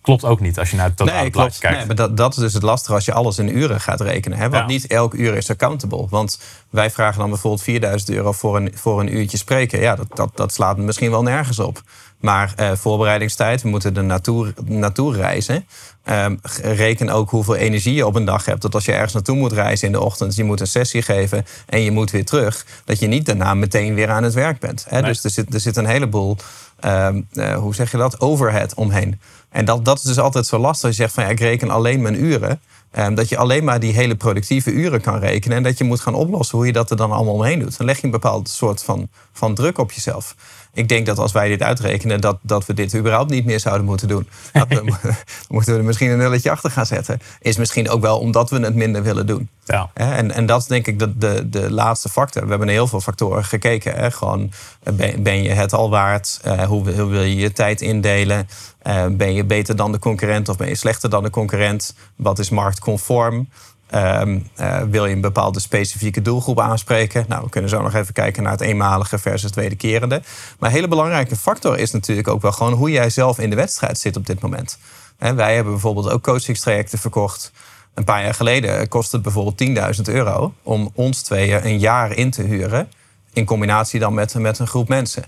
klopt 0.00 0.24
ook 0.24 0.40
niet 0.40 0.58
als 0.58 0.70
je 0.70 0.76
naar 0.76 0.86
het 0.86 0.96
totale 0.96 1.20
nee, 1.20 1.30
plaatje 1.30 1.60
kijkt. 1.60 1.76
Nee, 1.76 1.86
maar 1.86 1.96
dat, 1.96 2.16
dat 2.16 2.32
is 2.32 2.38
dus 2.38 2.54
het 2.54 2.62
lastige 2.62 2.94
als 2.94 3.04
je 3.04 3.12
alles 3.12 3.38
in 3.38 3.56
uren 3.56 3.80
gaat 3.80 4.00
rekenen. 4.00 4.38
Hè? 4.38 4.50
Want 4.50 4.66
niet 4.66 4.86
elk 4.86 5.14
uur 5.14 5.36
is 5.36 5.50
accountable. 5.50 6.06
Want 6.10 6.38
wij 6.70 6.90
vragen 6.90 7.18
dan 7.18 7.28
bijvoorbeeld 7.30 7.62
4000 7.62 8.10
euro 8.10 8.32
voor 8.32 8.56
een, 8.56 8.72
voor 8.74 9.00
een 9.00 9.16
uurtje 9.16 9.36
spreken. 9.36 9.80
Ja, 9.80 9.96
dat, 9.96 10.06
dat, 10.14 10.30
dat 10.34 10.52
slaat 10.52 10.76
misschien 10.76 11.10
wel 11.10 11.22
nergens 11.22 11.58
op. 11.58 11.82
Maar 12.20 12.52
eh, 12.56 12.72
voorbereidingstijd, 12.72 13.62
we 13.62 13.68
moeten 13.68 13.96
er 13.96 14.04
naartoe, 14.04 14.54
naartoe 14.64 15.16
reizen. 15.16 15.66
Ehm, 16.04 16.36
reken 16.62 17.08
ook 17.08 17.30
hoeveel 17.30 17.56
energie 17.56 17.94
je 17.94 18.06
op 18.06 18.14
een 18.14 18.24
dag 18.24 18.44
hebt. 18.44 18.62
Dat 18.62 18.74
als 18.74 18.84
je 18.84 18.92
ergens 18.92 19.12
naartoe 19.12 19.36
moet 19.36 19.52
reizen 19.52 19.86
in 19.86 19.92
de 19.92 20.00
ochtend, 20.00 20.34
je 20.34 20.44
moet 20.44 20.60
een 20.60 20.66
sessie 20.66 21.02
geven 21.02 21.46
en 21.66 21.82
je 21.82 21.90
moet 21.90 22.10
weer 22.10 22.24
terug, 22.24 22.66
dat 22.84 22.98
je 22.98 23.06
niet 23.06 23.26
daarna 23.26 23.54
meteen 23.54 23.94
weer 23.94 24.10
aan 24.10 24.22
het 24.22 24.34
werk 24.34 24.60
bent. 24.60 24.84
Hè? 24.88 25.02
Dus 25.02 25.24
er 25.24 25.30
zit, 25.30 25.54
er 25.54 25.60
zit 25.60 25.76
een 25.76 25.86
heleboel, 25.86 26.36
ehm, 26.80 27.22
eh, 27.32 27.56
hoe 27.56 27.74
zeg 27.74 27.90
je 27.90 27.96
dat, 27.96 28.20
overhead 28.20 28.74
omheen. 28.74 29.20
En 29.50 29.64
dat, 29.64 29.84
dat 29.84 29.96
is 29.96 30.02
dus 30.02 30.18
altijd 30.18 30.46
zo 30.46 30.58
lastig. 30.58 30.88
Als 30.88 30.96
je 30.96 31.02
zegt 31.02 31.14
van 31.14 31.24
ja, 31.24 31.30
ik 31.30 31.40
reken 31.40 31.70
alleen 31.70 32.02
mijn 32.02 32.24
uren. 32.24 32.60
Um, 32.98 33.14
dat 33.14 33.28
je 33.28 33.36
alleen 33.36 33.64
maar 33.64 33.80
die 33.80 33.92
hele 33.92 34.14
productieve 34.14 34.70
uren 34.70 35.00
kan 35.00 35.18
rekenen. 35.18 35.56
En 35.56 35.62
dat 35.62 35.78
je 35.78 35.84
moet 35.84 36.00
gaan 36.00 36.14
oplossen 36.14 36.58
hoe 36.58 36.66
je 36.66 36.72
dat 36.72 36.90
er 36.90 36.96
dan 36.96 37.12
allemaal 37.12 37.34
omheen 37.34 37.58
doet. 37.58 37.78
Dan 37.78 37.86
leg 37.86 37.96
je 37.96 38.04
een 38.04 38.10
bepaald 38.10 38.48
soort 38.48 38.82
van, 38.82 39.08
van 39.32 39.54
druk 39.54 39.78
op 39.78 39.92
jezelf. 39.92 40.34
Ik 40.72 40.88
denk 40.88 41.06
dat 41.06 41.18
als 41.18 41.32
wij 41.32 41.48
dit 41.48 41.62
uitrekenen, 41.62 42.20
dat, 42.20 42.38
dat 42.42 42.66
we 42.66 42.74
dit 42.74 42.94
überhaupt 42.94 43.30
niet 43.30 43.44
meer 43.44 43.60
zouden 43.60 43.86
moeten 43.86 44.08
doen. 44.08 44.28
Dat 44.52 44.68
we, 44.68 45.14
moeten 45.48 45.72
we 45.72 45.78
er 45.78 45.84
misschien 45.84 46.10
een 46.10 46.18
nulletje 46.18 46.50
achter 46.50 46.70
gaan 46.70 46.86
zetten. 46.86 47.20
Is 47.40 47.56
misschien 47.56 47.88
ook 47.88 48.00
wel 48.00 48.18
omdat 48.18 48.50
we 48.50 48.58
het 48.58 48.74
minder 48.74 49.02
willen 49.02 49.26
doen. 49.26 49.48
Ja. 49.64 49.90
En, 49.94 50.30
en 50.30 50.46
dat 50.46 50.60
is 50.60 50.66
denk 50.66 50.86
ik 50.86 50.98
de, 50.98 51.18
de, 51.18 51.48
de 51.48 51.70
laatste 51.70 52.08
factor. 52.08 52.42
We 52.42 52.48
hebben 52.48 52.68
heel 52.68 52.86
veel 52.86 53.00
factoren 53.00 53.44
gekeken. 53.44 53.94
Hè? 53.94 54.10
Gewoon, 54.10 54.50
ben, 54.94 55.22
ben 55.22 55.42
je 55.42 55.50
het 55.50 55.72
al 55.72 55.90
waard? 55.90 56.40
Uh, 56.46 56.62
hoe, 56.62 56.92
hoe, 56.92 57.10
wil 57.10 57.22
je 57.22 57.36
je 57.36 57.52
tijd 57.52 57.80
indelen? 57.80 58.48
Uh, 58.88 59.06
ben 59.10 59.34
je 59.34 59.44
beter 59.44 59.76
dan 59.76 59.92
de 59.92 59.98
concurrent 59.98 60.48
of 60.48 60.56
ben 60.56 60.68
je 60.68 60.74
slechter 60.74 61.10
dan 61.10 61.22
de 61.22 61.30
concurrent? 61.30 61.94
Wat 62.16 62.38
is 62.38 62.50
marktconform? 62.50 63.48
Um, 63.94 64.48
uh, 64.60 64.82
wil 64.82 65.06
je 65.06 65.14
een 65.14 65.20
bepaalde 65.20 65.60
specifieke 65.60 66.22
doelgroep 66.22 66.60
aanspreken? 66.60 67.24
Nou, 67.28 67.44
we 67.44 67.50
kunnen 67.50 67.70
zo 67.70 67.82
nog 67.82 67.94
even 67.94 68.14
kijken 68.14 68.42
naar 68.42 68.52
het 68.52 68.60
eenmalige 68.60 69.18
versus 69.18 69.42
het 69.42 69.54
wederkerende. 69.54 70.22
Maar 70.58 70.68
een 70.68 70.74
hele 70.74 70.88
belangrijke 70.88 71.36
factor 71.36 71.78
is 71.78 71.90
natuurlijk 71.90 72.28
ook 72.28 72.42
wel 72.42 72.52
gewoon 72.52 72.72
hoe 72.72 72.90
jij 72.90 73.10
zelf 73.10 73.38
in 73.38 73.50
de 73.50 73.56
wedstrijd 73.56 73.98
zit 73.98 74.16
op 74.16 74.26
dit 74.26 74.40
moment. 74.40 74.78
En 75.18 75.36
wij 75.36 75.54
hebben 75.54 75.72
bijvoorbeeld 75.72 76.10
ook 76.10 76.22
coachingstrajecten 76.22 76.98
verkocht. 76.98 77.52
Een 77.94 78.04
paar 78.04 78.22
jaar 78.22 78.34
geleden 78.34 78.88
kostte 78.88 79.16
het 79.16 79.24
bijvoorbeeld 79.24 79.96
10.000 79.96 80.14
euro 80.14 80.54
om 80.62 80.90
ons 80.94 81.22
tweeën 81.22 81.66
een 81.66 81.78
jaar 81.78 82.12
in 82.16 82.30
te 82.30 82.42
huren. 82.42 82.90
In 83.32 83.44
combinatie 83.44 84.00
dan 84.00 84.14
met, 84.14 84.34
met 84.34 84.58
een 84.58 84.66
groep 84.66 84.88
mensen. 84.88 85.24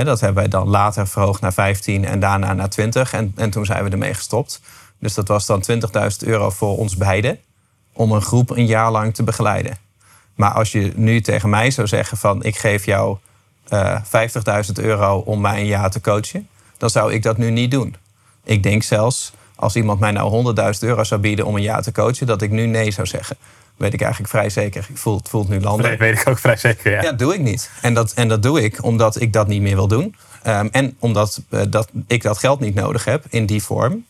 Dat 0.00 0.20
hebben 0.20 0.42
wij 0.42 0.48
dan 0.48 0.68
later 0.68 1.08
verhoogd 1.08 1.40
naar 1.40 1.52
15 1.52 2.04
en 2.04 2.20
daarna 2.20 2.52
naar 2.52 2.68
20. 2.68 3.12
En, 3.12 3.32
en 3.36 3.50
toen 3.50 3.66
zijn 3.66 3.84
we 3.84 3.90
ermee 3.90 4.14
gestopt. 4.14 4.60
Dus 4.98 5.14
dat 5.14 5.28
was 5.28 5.46
dan 5.46 5.64
20.000 5.70 5.78
euro 6.18 6.50
voor 6.50 6.78
ons 6.78 6.96
beiden 6.96 7.38
om 7.92 8.12
een 8.12 8.22
groep 8.22 8.50
een 8.50 8.66
jaar 8.66 8.90
lang 8.90 9.14
te 9.14 9.22
begeleiden. 9.22 9.78
Maar 10.34 10.50
als 10.50 10.72
je 10.72 10.92
nu 10.94 11.20
tegen 11.20 11.50
mij 11.50 11.70
zou 11.70 11.86
zeggen 11.86 12.16
van 12.16 12.42
ik 12.42 12.56
geef 12.56 12.84
jou 12.84 13.16
eh 13.68 14.00
50.000 14.02 14.72
euro 14.74 15.18
om 15.18 15.40
mij 15.40 15.60
een 15.60 15.66
jaar 15.66 15.90
te 15.90 16.00
coachen, 16.00 16.48
dan 16.78 16.90
zou 16.90 17.12
ik 17.12 17.22
dat 17.22 17.36
nu 17.36 17.50
niet 17.50 17.70
doen. 17.70 17.96
Ik 18.44 18.62
denk 18.62 18.82
zelfs, 18.82 19.32
als 19.54 19.76
iemand 19.76 20.00
mij 20.00 20.10
nou 20.10 20.54
100.000 20.56 20.78
euro 20.80 21.04
zou 21.04 21.20
bieden 21.20 21.46
om 21.46 21.56
een 21.56 21.62
jaar 21.62 21.82
te 21.82 21.92
coachen, 21.92 22.26
dat 22.26 22.42
ik 22.42 22.50
nu 22.50 22.66
nee 22.66 22.90
zou 22.90 23.06
zeggen. 23.06 23.36
Weet 23.76 23.92
ik 23.92 24.00
eigenlijk 24.00 24.32
vrij 24.32 24.50
zeker. 24.50 24.86
Ik 24.88 24.96
voel, 24.96 25.16
het 25.16 25.28
voelt 25.28 25.48
nu 25.48 25.60
landen. 25.60 25.90
Dat 25.90 25.98
weet 25.98 26.20
ik 26.20 26.28
ook 26.28 26.38
vrij 26.38 26.56
zeker, 26.56 26.92
ja. 26.92 27.02
Ja, 27.02 27.12
doe 27.12 27.34
ik 27.34 27.40
niet. 27.40 27.70
En 27.80 27.94
dat, 27.94 28.12
en 28.12 28.28
dat 28.28 28.42
doe 28.42 28.62
ik 28.62 28.84
omdat 28.84 29.20
ik 29.20 29.32
dat 29.32 29.46
niet 29.46 29.62
meer 29.62 29.74
wil 29.74 29.88
doen. 29.88 30.14
Ehm, 30.42 30.68
en 30.70 30.96
omdat 30.98 31.42
eh, 31.48 31.60
dat, 31.68 31.88
ik 32.06 32.22
dat 32.22 32.38
geld 32.38 32.60
niet 32.60 32.74
nodig 32.74 33.04
heb 33.04 33.24
in 33.28 33.46
die 33.46 33.62
vorm. 33.62 34.04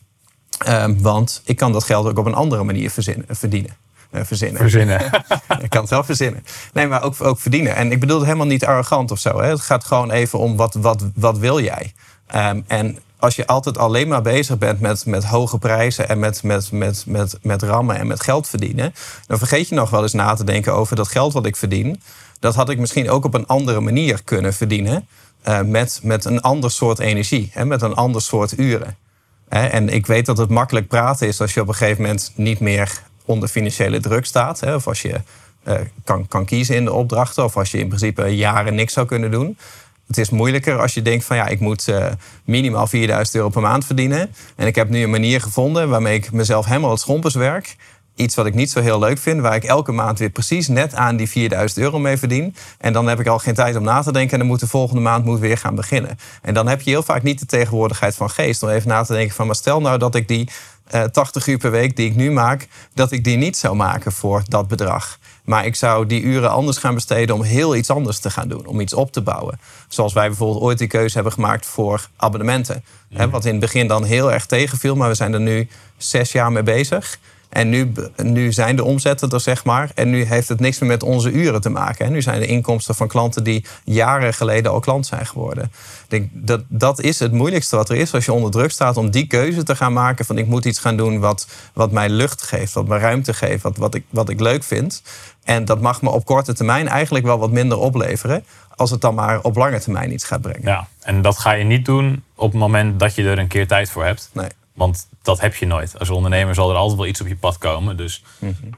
Ehm, 0.58 0.94
want 0.98 1.42
ik 1.44 1.56
kan 1.56 1.72
dat 1.72 1.84
geld 1.84 2.06
ook 2.06 2.18
op 2.18 2.26
een 2.26 2.34
andere 2.34 2.64
manier 2.64 2.90
verzinnen, 2.90 3.24
verdienen. 3.28 3.76
Eh, 4.10 4.24
verzinnen. 4.24 4.60
Verzinnen. 4.60 5.00
ik 5.62 5.70
kan 5.70 5.80
het 5.80 5.90
wel 5.90 6.04
verzinnen. 6.04 6.44
Nee, 6.72 6.86
maar 6.86 7.02
ook, 7.02 7.20
ook 7.20 7.38
verdienen. 7.38 7.74
En 7.76 7.92
ik 7.92 8.00
bedoel 8.00 8.16
het 8.16 8.26
helemaal 8.26 8.46
niet 8.46 8.64
arrogant 8.64 9.10
of 9.10 9.18
zo. 9.18 9.40
Hè. 9.40 9.48
Het 9.48 9.60
gaat 9.60 9.84
gewoon 9.84 10.10
even 10.10 10.38
om 10.38 10.56
wat, 10.56 10.74
wat, 10.74 11.04
wat 11.14 11.38
wil 11.38 11.60
jij? 11.60 11.92
Ehm, 12.26 12.60
en 12.66 12.98
als 13.22 13.36
je 13.36 13.46
altijd 13.46 13.78
alleen 13.78 14.08
maar 14.08 14.22
bezig 14.22 14.58
bent 14.58 14.80
met, 14.80 15.06
met 15.06 15.24
hoge 15.24 15.58
prijzen 15.58 16.08
en 16.08 16.18
met, 16.18 16.42
met, 16.42 16.72
met, 16.72 17.04
met, 17.06 17.38
met 17.42 17.62
rammen 17.62 17.96
en 17.96 18.06
met 18.06 18.22
geld 18.22 18.48
verdienen, 18.48 18.94
dan 19.26 19.38
vergeet 19.38 19.68
je 19.68 19.74
nog 19.74 19.90
wel 19.90 20.02
eens 20.02 20.12
na 20.12 20.34
te 20.34 20.44
denken 20.44 20.74
over 20.74 20.96
dat 20.96 21.08
geld 21.08 21.32
wat 21.32 21.46
ik 21.46 21.56
verdien. 21.56 22.02
Dat 22.38 22.54
had 22.54 22.68
ik 22.68 22.78
misschien 22.78 23.10
ook 23.10 23.24
op 23.24 23.34
een 23.34 23.46
andere 23.46 23.80
manier 23.80 24.22
kunnen 24.24 24.54
verdienen. 24.54 25.06
eh, 25.42 25.60
met, 25.60 26.00
met 26.02 26.24
een 26.24 26.40
ander 26.40 26.70
soort 26.70 26.98
energie, 26.98 27.50
hè, 27.52 27.64
met 27.64 27.82
een 27.82 27.94
ander 27.94 28.22
soort 28.22 28.58
uren. 28.58 28.96
Hè, 29.48 29.66
en 29.66 29.88
ik 29.88 30.06
weet 30.06 30.26
dat 30.26 30.38
het 30.38 30.50
makkelijk 30.50 30.88
praten 30.88 31.26
is 31.26 31.40
als 31.40 31.54
je 31.54 31.60
op 31.60 31.68
een 31.68 31.74
gegeven 31.74 32.02
moment 32.02 32.32
niet 32.34 32.60
meer 32.60 33.02
onder 33.24 33.48
financiële 33.48 34.00
druk 34.00 34.26
staat. 34.26 34.60
Hè, 34.60 34.74
of 34.74 34.86
als 34.86 35.02
je 35.02 35.20
eh, 35.62 35.74
kan, 36.04 36.28
kan 36.28 36.44
kiezen 36.44 36.74
in 36.76 36.84
de 36.84 36.92
opdrachten. 36.92 37.44
Of 37.44 37.56
als 37.56 37.70
je 37.70 37.78
in 37.78 37.86
principe 37.86 38.36
jaren 38.36 38.74
niks 38.74 38.92
zou 38.92 39.06
kunnen 39.06 39.30
doen. 39.30 39.58
Het 40.06 40.18
is 40.18 40.30
moeilijker 40.30 40.80
als 40.80 40.94
je 40.94 41.02
denkt 41.02 41.24
van 41.24 41.36
ja, 41.36 41.46
ik 41.46 41.60
moet 41.60 41.88
eh, 41.88 42.06
minimaal 42.44 42.86
4000 42.86 43.36
euro 43.36 43.48
per 43.48 43.62
maand 43.62 43.86
verdienen. 43.86 44.34
En 44.56 44.66
ik 44.66 44.74
heb 44.74 44.88
nu 44.88 45.02
een 45.02 45.10
manier 45.10 45.40
gevonden 45.40 45.88
waarmee 45.88 46.16
ik 46.16 46.32
mezelf 46.32 46.66
helemaal 46.66 46.90
het 46.90 47.00
schompers 47.00 47.34
werk. 47.34 47.76
Iets 48.14 48.34
wat 48.34 48.46
ik 48.46 48.54
niet 48.54 48.70
zo 48.70 48.80
heel 48.80 48.98
leuk 48.98 49.18
vind, 49.18 49.40
waar 49.40 49.54
ik 49.54 49.64
elke 49.64 49.92
maand 49.92 50.18
weer 50.18 50.30
precies 50.30 50.68
net 50.68 50.94
aan 50.94 51.16
die 51.16 51.28
4000 51.28 51.80
euro 51.80 51.98
mee 51.98 52.16
verdien. 52.16 52.54
En 52.78 52.92
dan 52.92 53.08
heb 53.08 53.20
ik 53.20 53.26
al 53.26 53.38
geen 53.38 53.54
tijd 53.54 53.76
om 53.76 53.82
na 53.82 54.02
te 54.02 54.12
denken 54.12 54.32
en 54.32 54.38
dan 54.38 54.46
moet 54.46 54.60
de 54.60 54.66
volgende 54.66 55.02
maand 55.02 55.24
moet 55.24 55.40
weer 55.40 55.58
gaan 55.58 55.74
beginnen. 55.74 56.18
En 56.42 56.54
dan 56.54 56.68
heb 56.68 56.80
je 56.80 56.90
heel 56.90 57.02
vaak 57.02 57.22
niet 57.22 57.38
de 57.38 57.46
tegenwoordigheid 57.46 58.14
van 58.14 58.30
geest 58.30 58.62
om 58.62 58.68
even 58.68 58.88
na 58.88 59.02
te 59.02 59.12
denken 59.12 59.34
van, 59.34 59.46
maar 59.46 59.54
stel 59.54 59.80
nou 59.80 59.98
dat 59.98 60.14
ik 60.14 60.28
die 60.28 60.48
eh 60.86 61.04
80 61.04 61.46
uur 61.46 61.58
per 61.58 61.70
week 61.70 61.96
die 61.96 62.10
ik 62.10 62.16
nu 62.16 62.30
maak, 62.30 62.68
dat 62.94 63.12
ik 63.12 63.24
die 63.24 63.36
niet 63.36 63.56
zou 63.56 63.76
maken 63.76 64.12
voor 64.12 64.42
dat 64.48 64.68
bedrag. 64.68 65.18
Maar 65.44 65.66
ik 65.66 65.74
zou 65.74 66.06
die 66.06 66.22
uren 66.22 66.50
anders 66.50 66.78
gaan 66.78 66.94
besteden 66.94 67.34
om 67.34 67.42
heel 67.42 67.76
iets 67.76 67.90
anders 67.90 68.18
te 68.18 68.30
gaan 68.30 68.48
doen. 68.48 68.66
Om 68.66 68.80
iets 68.80 68.94
op 68.94 69.12
te 69.12 69.20
bouwen. 69.20 69.60
Zoals 69.88 70.12
wij 70.12 70.26
bijvoorbeeld 70.26 70.62
ooit 70.62 70.78
die 70.78 70.88
keuze 70.88 71.14
hebben 71.14 71.32
gemaakt 71.32 71.66
voor 71.66 72.08
abonnementen. 72.16 72.84
Hè, 73.12 73.30
wat 73.30 73.44
in 73.44 73.50
het 73.50 73.60
begin 73.60 73.86
dan 73.86 74.04
heel 74.04 74.32
erg 74.32 74.46
tegenviel. 74.46 74.96
Maar 74.96 75.08
we 75.08 75.14
zijn 75.14 75.32
er 75.32 75.40
nu 75.40 75.68
zes 75.96 76.32
jaar 76.32 76.52
mee 76.52 76.62
bezig. 76.62 77.18
En 77.52 77.68
nu, 77.68 77.92
nu 78.16 78.52
zijn 78.52 78.76
de 78.76 78.84
omzetten 78.84 79.28
er, 79.28 79.40
zeg 79.40 79.64
maar. 79.64 79.90
En 79.94 80.10
nu 80.10 80.24
heeft 80.24 80.48
het 80.48 80.60
niks 80.60 80.78
meer 80.78 80.88
met 80.88 81.02
onze 81.02 81.30
uren 81.30 81.60
te 81.60 81.68
maken. 81.68 82.04
Hè. 82.04 82.10
Nu 82.10 82.22
zijn 82.22 82.40
de 82.40 82.46
inkomsten 82.46 82.94
van 82.94 83.08
klanten 83.08 83.44
die 83.44 83.64
jaren 83.84 84.34
geleden 84.34 84.72
al 84.72 84.80
klant 84.80 85.06
zijn 85.06 85.26
geworden. 85.26 85.64
Ik 85.64 85.70
denk, 86.08 86.28
dat, 86.32 86.62
dat 86.68 87.00
is 87.00 87.18
het 87.18 87.32
moeilijkste 87.32 87.76
wat 87.76 87.88
er 87.88 87.96
is 87.96 88.14
als 88.14 88.24
je 88.24 88.32
onder 88.32 88.50
druk 88.50 88.70
staat 88.70 88.96
om 88.96 89.10
die 89.10 89.26
keuze 89.26 89.62
te 89.62 89.76
gaan 89.76 89.92
maken. 89.92 90.24
Van 90.24 90.38
ik 90.38 90.46
moet 90.46 90.64
iets 90.64 90.78
gaan 90.78 90.96
doen 90.96 91.18
wat, 91.20 91.46
wat 91.72 91.90
mij 91.90 92.08
lucht 92.08 92.42
geeft, 92.42 92.72
wat 92.72 92.88
mij 92.88 92.98
ruimte 92.98 93.34
geeft, 93.34 93.62
wat, 93.62 93.76
wat, 93.76 93.94
ik, 93.94 94.04
wat 94.10 94.28
ik 94.28 94.40
leuk 94.40 94.64
vind. 94.64 95.02
En 95.44 95.64
dat 95.64 95.80
mag 95.80 96.02
me 96.02 96.10
op 96.10 96.24
korte 96.24 96.52
termijn 96.52 96.88
eigenlijk 96.88 97.24
wel 97.24 97.38
wat 97.38 97.50
minder 97.50 97.78
opleveren. 97.78 98.44
Als 98.76 98.90
het 98.90 99.00
dan 99.00 99.14
maar 99.14 99.40
op 99.40 99.56
lange 99.56 99.80
termijn 99.80 100.12
iets 100.12 100.24
gaat 100.24 100.40
brengen. 100.40 100.62
Ja, 100.64 100.86
en 101.00 101.22
dat 101.22 101.38
ga 101.38 101.52
je 101.52 101.64
niet 101.64 101.84
doen 101.84 102.24
op 102.34 102.50
het 102.50 102.60
moment 102.60 103.00
dat 103.00 103.14
je 103.14 103.22
er 103.22 103.38
een 103.38 103.48
keer 103.48 103.66
tijd 103.66 103.90
voor 103.90 104.04
hebt. 104.04 104.30
Nee. 104.32 104.48
Want 104.74 105.08
dat 105.22 105.40
heb 105.40 105.54
je 105.54 105.66
nooit. 105.66 105.98
Als 105.98 106.10
ondernemer 106.10 106.54
zal 106.54 106.70
er 106.70 106.76
altijd 106.76 106.98
wel 106.98 107.08
iets 107.08 107.20
op 107.20 107.26
je 107.26 107.36
pad 107.36 107.58
komen. 107.58 107.96
Dus 107.96 108.22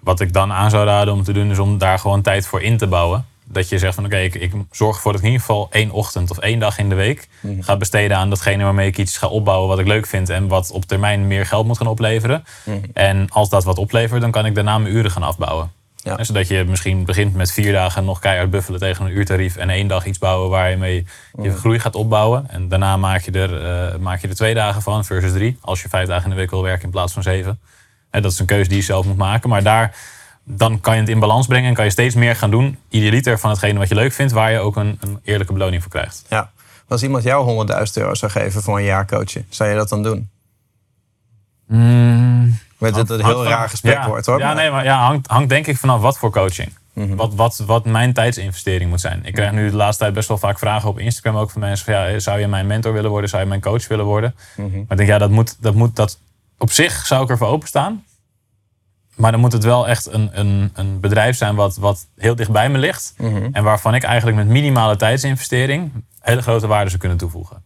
wat 0.01 0.21
ik 0.21 0.33
dan 0.33 0.53
aan 0.53 0.71
zou 0.71 0.85
raden 0.87 1.15
om 1.15 1.23
te 1.23 1.33
doen, 1.33 1.51
is 1.51 1.59
om 1.59 1.79
daar 1.79 1.99
gewoon 1.99 2.23
tijd 2.23 2.47
voor 2.47 2.63
in 2.63 2.77
te 2.77 2.87
bouwen. 2.87 3.27
Dat 3.47 3.69
je 3.69 3.79
zegt 3.79 3.95
van 3.95 4.05
oké, 4.05 4.17
ik, 4.19 4.35
ik 4.35 4.53
zorg 4.71 4.97
ervoor 4.97 5.13
dat 5.13 5.21
ik 5.21 5.27
in 5.27 5.33
ieder 5.33 5.47
geval 5.47 5.69
één 5.71 5.91
ochtend 5.91 6.31
of 6.31 6.39
één 6.39 6.59
dag 6.59 6.79
in 6.79 6.89
de 6.89 6.95
week 6.95 7.29
Mhm. 7.41 7.63
ga 7.63 7.77
besteden 7.77 8.17
aan 8.17 8.29
datgene 8.31 8.65
waarmee 8.65 8.87
ik 8.87 8.99
iets 8.99 9.17
ga 9.19 9.27
opbouwen 9.27 9.69
wat 9.69 9.79
ik 9.79 9.87
leuk 9.87 10.07
vind 10.07 10.29
en 10.29 10.49
wat 10.49 10.71
op 10.71 10.85
termijn 10.85 11.27
meer 11.27 11.47
geld 11.47 11.67
moet 11.67 11.77
gaan 11.77 11.87
opleveren. 11.87 12.45
Mhm. 12.65 12.79
En 12.93 13.31
als 13.31 13.49
dat 13.49 13.65
wat 13.65 13.79
oplevert, 13.79 14.21
dan 14.21 14.31
kan 14.31 14.47
ik 14.47 14.55
daarna 14.55 14.79
mijn 14.79 14.95
uren 14.95 15.11
gaan 15.11 15.23
afbouwen. 15.23 15.73
Ja. 16.05 16.19
En 16.19 16.27
Zodat 16.27 16.49
je 16.49 16.65
misschien 16.65 17.05
begint 17.05 17.35
met 17.35 17.53
vier 17.53 17.73
dagen 17.73 18.05
nog 18.05 18.19
keihard 18.19 18.51
buffelen 18.51 18.81
tegen 18.81 19.05
een 19.05 19.17
uurtarief 19.17 19.57
en 19.57 19.71
één 19.71 19.87
dag 19.87 20.07
iets 20.07 20.19
bouwen 20.19 20.51
waar 20.51 20.71
je 20.71 20.77
mee 20.77 21.07
je 21.43 21.57
groei 21.57 21.79
gaat 21.79 21.95
opbouwen. 21.95 22.51
En 22.51 22.69
daarna 22.69 22.97
maak 22.97 23.21
je, 23.21 23.31
er, 23.31 23.65
eh, 23.65 23.99
maak 23.99 24.21
je 24.21 24.29
er 24.29 24.35
twee 24.35 24.55
dagen 24.55 24.83
van 24.83 25.05
versus 25.05 25.33
drie. 25.33 25.59
Als 25.61 25.83
je 25.83 25.89
vijf 25.89 26.09
dagen 26.09 26.25
in 26.25 26.31
de 26.31 26.37
week 26.37 26.51
wil 26.51 26.63
werken 26.63 26.85
in 26.85 26.91
plaats 26.91 27.13
van 27.13 27.23
zeven. 27.23 27.61
Hè, 28.11 28.21
dat 28.21 28.33
is 28.33 28.39
een 28.39 28.47
keuze 28.47 28.69
die 28.69 28.79
je 28.79 28.85
zelf 28.85 29.07
moet 29.07 29.17
maken. 29.17 29.49
Maar 29.49 29.63
daar, 29.63 29.97
dan 30.45 30.81
kan 30.81 30.95
je 30.95 31.01
het 31.01 31.09
in 31.09 31.19
balans 31.19 31.47
brengen 31.47 31.69
en 31.69 31.75
kan 31.75 31.85
je 31.85 31.91
steeds 31.91 32.15
meer 32.15 32.37
gaan 32.37 32.51
doen. 32.51 32.79
Idealiter 32.89 33.39
van 33.39 33.51
hetgene 33.51 33.79
wat 33.79 33.89
je 33.89 33.95
leuk 33.95 34.13
vindt, 34.13 34.33
waar 34.33 34.53
je 34.53 34.59
ook 34.59 34.77
een, 34.77 34.99
een 35.01 35.19
eerlijke 35.23 35.53
beloning 35.53 35.83
voor 35.83 35.91
krijgt. 35.91 36.25
Ja. 36.29 36.51
Als 36.89 37.03
iemand 37.03 37.23
jou 37.23 37.67
100.000 37.69 37.83
euro 37.95 38.15
zou 38.15 38.33
geven 38.33 38.63
voor 38.63 38.79
een 38.79 38.85
jaar 38.85 39.07
coachen, 39.07 39.47
zou 39.49 39.71
je 39.71 39.77
dat 39.77 39.89
dan 39.89 40.03
doen? 40.03 40.29
Weet 41.67 42.64
dat 42.93 43.09
het 43.09 43.19
een 43.19 43.25
heel 43.27 43.45
raar 43.45 43.69
gesprek 43.69 43.95
ja, 43.95 44.07
wordt 44.09 44.27
hoor. 44.27 44.39
Ja, 44.39 44.47
maar- 44.47 44.55
nee, 44.55 44.71
maar 44.71 44.85
ja, 44.85 44.99
hangt, 45.07 45.27
hangt 45.27 45.49
denk 45.49 45.67
ik 45.67 45.77
vanaf 45.77 46.01
wat 46.01 46.19
voor 46.19 46.31
coaching. 46.31 46.73
wat, 47.17 47.35
wat, 47.35 47.63
wat 47.67 47.85
mijn 47.85 48.13
tijdsinvestering 48.13 48.91
moet 48.91 49.01
zijn. 49.01 49.21
Ik 49.25 49.35
krijg 49.35 49.53
nu 49.53 49.71
de 49.71 49.77
laatste 49.77 50.03
tijd 50.03 50.15
best 50.15 50.29
wel 50.29 50.39
vaak 50.39 50.59
vragen 50.59 50.89
op 50.89 50.99
Instagram 50.99 51.37
ook 51.41 51.51
van 51.51 51.61
mensen. 51.61 51.85
Van, 51.85 51.95
ja, 51.95 52.19
zou 52.19 52.41
je 52.41 52.47
mijn 52.49 52.67
mentor 52.67 52.93
willen 52.93 53.11
worden? 53.11 53.31
Zou 53.31 53.43
je 53.43 53.49
mijn 53.49 53.61
coach 53.61 53.89
willen 53.89 54.05
worden? 54.05 54.35
Maar 54.57 54.67
ik 54.89 54.97
denk, 54.97 55.09
ja, 55.09 55.19
dat 55.19 55.31
moet, 55.31 55.57
dat 55.63 55.75
moet 55.75 55.97
dat 55.97 56.19
op 56.59 56.71
zich 56.73 57.07
zou 57.07 57.23
ik 57.23 57.31
ervoor 57.31 57.49
openstaan. 57.49 58.05
Maar 59.15 59.31
dan 59.33 59.41
moet 59.41 59.53
het 59.53 59.65
wel 59.65 59.89
echt 59.89 60.13
een, 60.13 60.31
een, 60.33 60.71
een 60.75 61.01
bedrijf 61.01 61.37
zijn 61.37 61.55
wat, 61.55 61.77
wat 61.77 62.07
heel 62.17 62.35
dicht 62.35 62.51
bij 62.51 62.69
me 62.69 62.79
ligt. 62.79 63.15
En 63.53 63.65
waarvan 63.65 63.95
ik 63.95 64.03
eigenlijk 64.03 64.37
met 64.37 64.47
minimale 64.47 64.97
tijdsinvestering 64.97 65.93
hele 66.21 66.43
grote 66.43 66.67
waarde 66.67 66.89
zou 66.89 67.01
kunnen 67.01 67.19
toevoegen. 67.19 67.63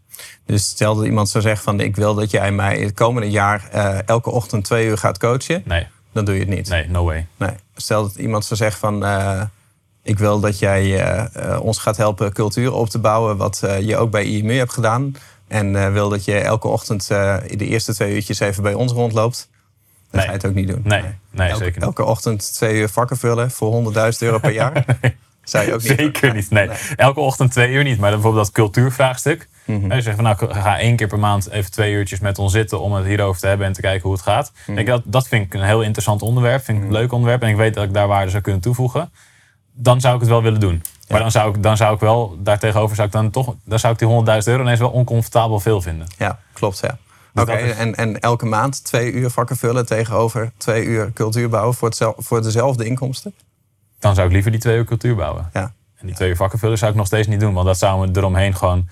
Dus 0.46 0.64
stel 0.68 0.94
dat 0.94 1.04
iemand 1.04 1.28
zou 1.28 1.42
zeggen 1.44 1.64
van 1.64 1.80
ik 1.80 1.96
wil 1.96 2.14
dat 2.14 2.30
jij 2.30 2.52
mij 2.52 2.78
het 2.78 2.94
komende 2.94 3.30
jaar 3.30 3.68
eh, 3.72 3.98
elke 4.08 4.30
ochtend 4.30 4.64
twee 4.64 4.86
uur 4.86 4.98
gaat 4.98 5.18
coachen. 5.18 5.62
Nee, 5.64 5.86
Dan 6.12 6.24
doe 6.24 6.34
je 6.34 6.40
het 6.40 6.48
niet. 6.48 6.68
nee, 6.68 6.88
no 6.88 7.04
way. 7.04 7.26
Nee. 7.36 7.50
Stel 7.76 8.02
dat 8.02 8.14
iemand 8.16 8.44
zou 8.44 8.60
zeggen 8.60 8.80
van 8.80 9.04
eh, 9.04 9.42
ik 10.02 10.18
wil 10.18 10.40
dat 10.40 10.58
jij 10.58 11.04
eh, 11.04 11.60
ons 11.60 11.78
gaat 11.78 11.96
helpen 11.96 12.32
cultuur 12.32 12.72
op 12.72 12.88
te 12.90 12.98
bouwen. 12.98 13.36
Wat 13.36 13.62
je 13.80 13.96
ook 13.96 14.10
bij 14.10 14.24
IMU 14.24 14.54
hebt 14.56 14.72
gedaan. 14.72 15.12
En 15.48 15.92
wil 15.92 16.08
dat 16.08 16.24
je 16.24 16.38
elke 16.38 16.68
ochtend 16.68 17.06
de 17.08 17.56
eerste 17.56 17.94
twee 17.94 18.14
uurtjes 18.14 18.40
even 18.40 18.62
bij 18.62 18.74
ons 18.74 18.92
rondloopt. 18.92 19.48
Dan 19.50 19.56
Nee. 20.10 20.20
ga 20.20 20.26
je 20.26 20.36
het 20.36 20.46
ook 20.46 20.54
niet 20.54 20.68
doen. 20.68 20.80
Nee, 20.84 21.02
nee, 21.30 21.48
elke, 21.48 21.58
zeker 21.64 21.74
niet. 21.74 21.82
elke 21.82 22.04
ochtend 22.04 22.52
twee 22.54 22.74
uur 22.80 22.88
vakken 22.88 23.16
vullen 23.16 23.50
voor 23.50 23.92
100.000 23.94 24.18
euro 24.18 24.38
per 24.38 24.52
jaar. 24.52 24.84
Zou 25.44 25.66
je 25.66 25.74
ook 25.74 25.80
niet 25.82 25.88
doen. 25.88 25.96
Zeker 25.98 26.34
niet. 26.34 26.50
Nee. 26.50 26.68
Elke 26.96 27.20
ochtend 27.20 27.52
twee 27.52 27.70
uur 27.72 27.82
niet. 27.84 27.98
Maar 27.98 28.10
dan 28.10 28.20
bijvoorbeeld 28.20 28.44
dat 28.46 28.54
cultuurvraagstuk. 28.54 29.48
Mhm. 29.68 29.92
Je 29.94 30.00
zegt 30.00 30.16
van 30.16 30.24
nou, 30.24 30.36
ga 30.54 30.78
één 30.78 30.96
keer 30.96 31.06
per 31.06 31.18
maand 31.18 31.50
even 31.50 31.70
twee 31.70 31.92
uurtjes 31.92 32.20
met 32.20 32.38
ons 32.38 32.52
zitten 32.52 32.80
om 32.80 32.92
het 32.92 33.06
hierover 33.06 33.40
te 33.40 33.46
hebben 33.46 33.66
en 33.66 33.72
te 33.72 33.80
kijken 33.80 34.02
hoe 34.02 34.12
het 34.12 34.22
gaat. 34.22 34.52
Mhm. 34.54 34.66
Denk 34.66 34.78
ik, 34.78 34.86
dat, 34.86 35.02
dat 35.04 35.28
vind 35.28 35.44
ik 35.44 35.54
een 35.54 35.62
heel 35.66 35.82
interessant 35.82 36.22
onderwerp. 36.22 36.64
Vind 36.64 36.78
ik 36.78 36.84
een 36.84 36.92
leuk 36.92 37.12
onderwerp. 37.12 37.42
En 37.42 37.48
ik 37.48 37.56
weet 37.56 37.74
dat 37.74 37.84
ik 37.84 37.94
daar 37.94 38.08
waarde 38.08 38.30
zou 38.30 38.42
kunnen 38.42 38.60
toevoegen. 38.60 39.10
Dan 39.72 40.00
zou 40.00 40.14
ik 40.14 40.20
het 40.20 40.28
wel 40.28 40.42
willen 40.42 40.60
doen. 40.60 40.82
Maar 41.08 41.20
dan 41.20 41.30
zou 41.30 41.54
ik, 41.54 41.62
dan 41.62 41.76
zou 41.76 41.94
ik 41.94 42.00
wel, 42.00 42.36
daartegenover 42.42 42.96
zou 42.96 43.06
ik 43.06 43.12
dan 43.12 43.30
toch, 43.30 43.54
dan 43.64 43.78
zou 43.78 43.92
ik 43.92 43.98
die 43.98 44.08
100.000 44.42 44.48
euro 44.48 44.62
ineens 44.62 44.78
wel 44.78 44.90
oncomfortabel 44.90 45.60
veel 45.60 45.80
vinden. 45.80 46.06
Ja, 46.18 46.38
klopt. 46.52 46.78
Ja. 46.78 46.98
Dus 47.32 47.42
Oké, 47.42 47.52
is- 47.56 47.76
en, 47.76 47.94
en 47.94 48.20
elke 48.20 48.46
maand 48.46 48.84
twee 48.84 49.12
uur 49.12 49.30
vakken 49.30 49.56
vullen 49.56 49.86
tegenover 49.86 50.52
twee 50.56 50.84
uur 50.84 51.12
cultuur 51.12 51.48
bouwen 51.48 51.74
voor, 51.74 52.14
voor 52.16 52.42
dezelfde 52.42 52.84
inkomsten? 52.84 53.34
Dan 53.98 54.14
zou 54.14 54.26
ik 54.26 54.32
liever 54.32 54.50
die 54.50 54.60
twee 54.60 54.76
uur 54.76 54.84
cultuur 54.84 55.14
bouwen. 55.14 55.50
Ja. 55.52 55.72
En 55.96 56.06
die 56.06 56.14
twee 56.14 56.28
uur 56.28 56.36
vakken 56.36 56.58
vullen 56.58 56.78
zou 56.78 56.90
ik 56.90 56.96
nog 56.96 57.06
steeds 57.06 57.26
niet 57.26 57.40
doen. 57.40 57.54
Want 57.54 57.66
dat 57.66 57.78
zou 57.78 58.06
me 58.08 58.18
eromheen 58.18 58.54
gewoon, 58.54 58.88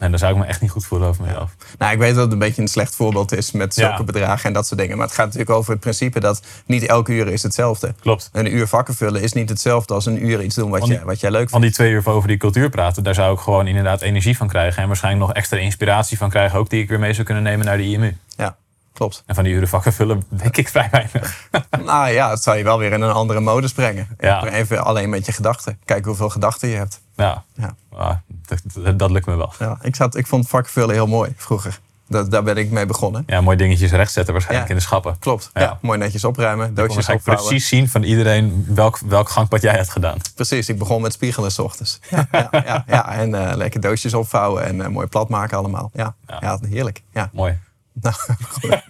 nee, 0.00 0.10
dan 0.10 0.18
zou 0.18 0.32
ik 0.32 0.38
me 0.38 0.44
echt 0.44 0.60
niet 0.60 0.70
goed 0.70 0.86
voelen 0.86 1.08
over 1.08 1.24
mezelf. 1.24 1.54
Nou, 1.78 1.92
ik 1.92 1.98
weet 1.98 2.14
dat 2.14 2.22
het 2.24 2.32
een 2.32 2.38
beetje 2.38 2.62
een 2.62 2.68
slecht 2.68 2.94
voorbeeld 2.94 3.32
is 3.32 3.50
met 3.52 3.74
zulke 3.74 3.96
Ja. 3.98 4.04
bedragen 4.04 4.44
en 4.46 4.52
dat 4.52 4.66
soort 4.66 4.80
dingen. 4.80 4.96
Maar 4.96 5.06
het 5.06 5.14
gaat 5.14 5.24
natuurlijk 5.24 5.50
over 5.52 5.70
het 5.72 5.80
principe 5.80 6.20
dat 6.20 6.42
niet 6.66 6.86
elke 6.86 7.12
uur 7.12 7.28
is 7.28 7.42
hetzelfde. 7.42 7.94
Klopt. 8.00 8.28
Een 8.32 8.54
uur 8.54 8.66
vakken 8.66 8.94
vullen 8.94 9.22
is 9.22 9.32
niet 9.32 9.48
hetzelfde 9.48 9.94
als 9.94 10.06
een 10.06 10.26
uur 10.26 10.42
iets 10.42 10.54
doen 10.54 10.70
wat, 10.70 10.80
Van 10.80 10.88
die- 10.88 10.98
je, 10.98 11.04
wat 11.04 11.20
jij 11.20 11.30
leuk 11.30 11.48
van 11.48 11.60
vindt. 11.60 11.76
die 11.76 11.86
twee 11.86 11.96
uur 12.00 12.08
over 12.08 12.28
die 12.28 12.36
cultuur 12.36 12.68
praten, 12.70 13.02
daar 13.02 13.14
zou 13.14 13.34
ik 13.34 13.40
gewoon 13.40 13.66
inderdaad 13.66 14.00
energie 14.00 14.36
van 14.36 14.48
krijgen. 14.48 14.82
En 14.82 14.88
waarschijnlijk 14.88 15.26
nog 15.26 15.34
extra 15.36 15.56
inspiratie 15.58 16.18
van 16.18 16.30
krijgen, 16.30 16.58
ook 16.58 16.70
die 16.70 16.82
ik 16.82 16.88
weer 16.88 16.98
mee 16.98 17.12
zou 17.12 17.24
kunnen 17.26 17.42
nemen 17.42 17.66
naar 17.66 17.76
de 17.76 17.84
IMU. 17.84 18.16
Ja, 18.36 18.56
klopt. 19.00 19.22
En 19.26 19.34
van 19.34 19.44
die 19.44 19.52
uren 19.52 19.68
vakken 19.68 19.92
vullen, 19.92 20.24
denk 20.28 20.56
ik 20.56 20.68
vrij 20.68 20.88
weinig. 20.90 21.48
nou 21.84 22.10
ja, 22.10 22.30
het 22.30 22.42
zou 22.42 22.56
je 22.56 22.64
wel 22.64 22.78
weer 22.78 22.92
in 22.92 23.00
een 23.00 23.12
andere 23.12 23.40
modus 23.40 23.72
brengen. 23.72 24.08
Ja. 24.18 24.46
Even 24.46 24.84
alleen 24.84 25.10
met 25.10 25.26
je 25.26 25.32
gedachten. 25.32 25.78
Kijken 25.84 26.06
hoeveel 26.06 26.28
gedachten 26.28 26.68
je 26.68 26.76
hebt. 26.76 27.00
Ja, 27.16 27.44
Ja. 27.54 27.74
Ah, 27.96 28.16
dat, 28.46 28.98
dat, 28.98 29.10
lukt 29.10 29.26
me 29.26 29.36
wel. 29.36 29.52
Ja, 29.58 29.78
ik, 29.82 29.96
zat, 29.96 30.16
ik 30.16 30.26
vond 30.26 30.48
vakken 30.48 30.72
vullen 30.72 30.94
heel 30.94 31.06
mooi 31.06 31.32
vroeger. 31.36 31.78
Dat, 32.08 32.30
daar 32.30 32.42
ben 32.42 32.56
ik 32.56 32.70
mee 32.70 32.86
begonnen. 32.86 33.22
Ja, 33.26 33.40
mooi 33.40 33.56
dingetjes 33.56 33.90
rechtzetten 33.90 34.32
waarschijnlijk 34.32 34.68
Ja. 34.68 34.74
in 34.74 34.80
de 34.80 34.86
schappen. 34.86 35.18
Klopt. 35.18 35.50
Ja. 35.54 35.60
Ja. 35.60 35.78
mooi 35.82 35.98
netjes 35.98 36.24
opruimen, 36.24 36.74
doosjes 36.74 37.08
ik 37.08 37.14
opvouwen. 37.14 37.46
precies 37.46 37.68
zien 37.68 37.88
van 37.88 38.02
iedereen 38.02 38.64
welk, 38.68 38.98
welk 38.98 39.28
gangpad 39.28 39.62
jij 39.62 39.74
hebt 39.74 39.90
gedaan. 39.90 40.18
Precies, 40.34 40.68
ik 40.68 40.78
begon 40.78 41.02
met 41.02 41.12
spiegelen 41.12 41.52
s 41.52 41.58
ochtends. 41.58 42.00
Ja, 42.10 42.26
ja, 42.50 42.84
ja. 42.86 43.12
En 43.12 43.34
eh, 43.34 43.56
lekker 43.56 43.80
doosjes 43.80 44.14
opvouwen 44.14 44.64
en 44.64 44.80
eh, 44.82 44.88
mooi 44.88 45.06
plat 45.06 45.28
maken 45.28 45.58
allemaal. 45.58 45.90
Ja, 45.94 46.14
ja. 46.26 46.38
Ja. 46.40 46.58
heerlijk. 46.68 47.02
Ja. 47.12 47.30
Mooi. 47.32 47.58
Nou, 48.00 48.14
goed. 48.60 48.82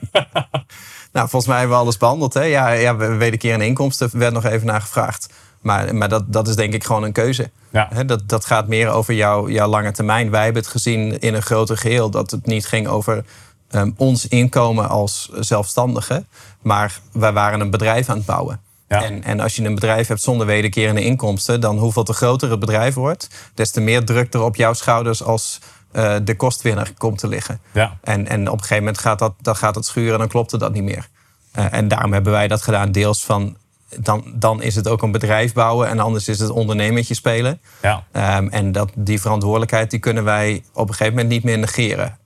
nou, 1.12 1.28
volgens 1.28 1.46
mij 1.46 1.58
hebben 1.58 1.76
we 1.76 1.82
alles 1.82 1.96
behandeld. 1.96 2.34
Hè? 2.34 2.42
Ja, 2.42 2.68
ja, 2.70 2.96
we 2.96 3.06
wederkerende 3.06 3.66
inkomsten 3.66 4.10
werd 4.12 4.32
nog 4.32 4.44
even 4.44 4.66
naar 4.66 4.80
gevraagd. 4.80 5.28
Maar, 5.60 5.94
maar 5.94 6.08
dat, 6.08 6.32
dat 6.32 6.48
is 6.48 6.56
denk 6.56 6.74
ik 6.74 6.84
gewoon 6.84 7.02
een 7.02 7.12
keuze. 7.12 7.50
Ja. 7.70 7.88
Dat, 8.06 8.28
dat 8.28 8.44
gaat 8.44 8.68
meer 8.68 8.88
over 8.88 9.14
jouw, 9.14 9.48
jouw 9.48 9.68
lange 9.68 9.92
termijn. 9.92 10.30
Wij 10.30 10.44
hebben 10.44 10.62
het 10.62 10.70
gezien 10.70 11.20
in 11.20 11.34
een 11.34 11.42
groter 11.42 11.76
geheel. 11.76 12.10
Dat 12.10 12.30
het 12.30 12.46
niet 12.46 12.66
ging 12.66 12.88
over 12.88 13.24
ehm, 13.70 13.90
ons 13.96 14.28
inkomen 14.28 14.88
als 14.88 15.30
zelfstandigen. 15.34 16.26
Maar 16.60 17.00
wij 17.12 17.32
waren 17.32 17.60
een 17.60 17.70
bedrijf 17.70 18.08
aan 18.08 18.16
het 18.16 18.26
bouwen. 18.26 18.60
Ja. 18.88 19.02
En, 19.02 19.24
en 19.24 19.40
als 19.40 19.56
je 19.56 19.64
een 19.64 19.74
bedrijf 19.74 20.08
hebt 20.08 20.22
zonder 20.22 20.46
wederkerende 20.46 21.04
inkomsten... 21.04 21.60
dan 21.60 21.78
hoeveel 21.78 22.02
te 22.02 22.12
groter 22.12 22.50
het 22.50 22.60
bedrijf 22.60 22.94
wordt... 22.94 23.28
des 23.54 23.70
te 23.70 23.80
meer 23.80 24.04
druk 24.04 24.34
er 24.34 24.42
op 24.42 24.56
jouw 24.56 24.72
schouders 24.72 25.22
als 25.22 25.60
eh, 25.92 26.14
de 26.24 26.36
kostwinner 26.36 26.92
komt 26.98 27.18
te 27.18 27.28
liggen. 27.28 27.60
Ja. 27.72 27.96
En, 28.02 28.28
en 28.28 28.40
op 28.48 28.52
een 28.54 28.60
gegeven 28.60 28.78
moment 28.84 28.98
gaat 28.98 29.18
dat, 29.18 29.34
dan 29.40 29.56
gaat 29.56 29.74
het 29.74 29.84
schuren 29.84 30.12
en 30.12 30.18
dan 30.18 30.28
klopte 30.28 30.58
dat 30.58 30.72
niet 30.72 30.82
meer. 30.82 31.08
Eh, 31.52 31.72
en 31.72 31.88
daarom 31.88 32.12
hebben 32.12 32.32
wij 32.32 32.48
dat 32.48 32.62
gedaan. 32.62 32.92
Deels 32.92 33.24
van, 33.24 33.56
dan, 33.98 34.24
dan 34.34 34.62
is 34.62 34.74
het 34.74 34.88
ook 34.88 35.02
een 35.02 35.12
bedrijf 35.12 35.52
bouwen 35.52 35.88
en 35.88 35.98
anders 35.98 36.28
is 36.28 36.38
het 36.38 36.50
ondernemertje 36.50 37.14
spelen. 37.14 37.60
Ja. 37.82 38.04
Ehm, 38.12 38.46
en 38.48 38.72
dat, 38.72 38.90
die 38.94 39.20
verantwoordelijkheid 39.20 39.90
die 39.90 39.98
kunnen 40.00 40.24
wij 40.24 40.64
op 40.72 40.88
een 40.88 40.94
gegeven 40.94 41.14
moment 41.14 41.32
niet 41.32 41.44
meer 41.44 41.58
negeren. 41.58 42.18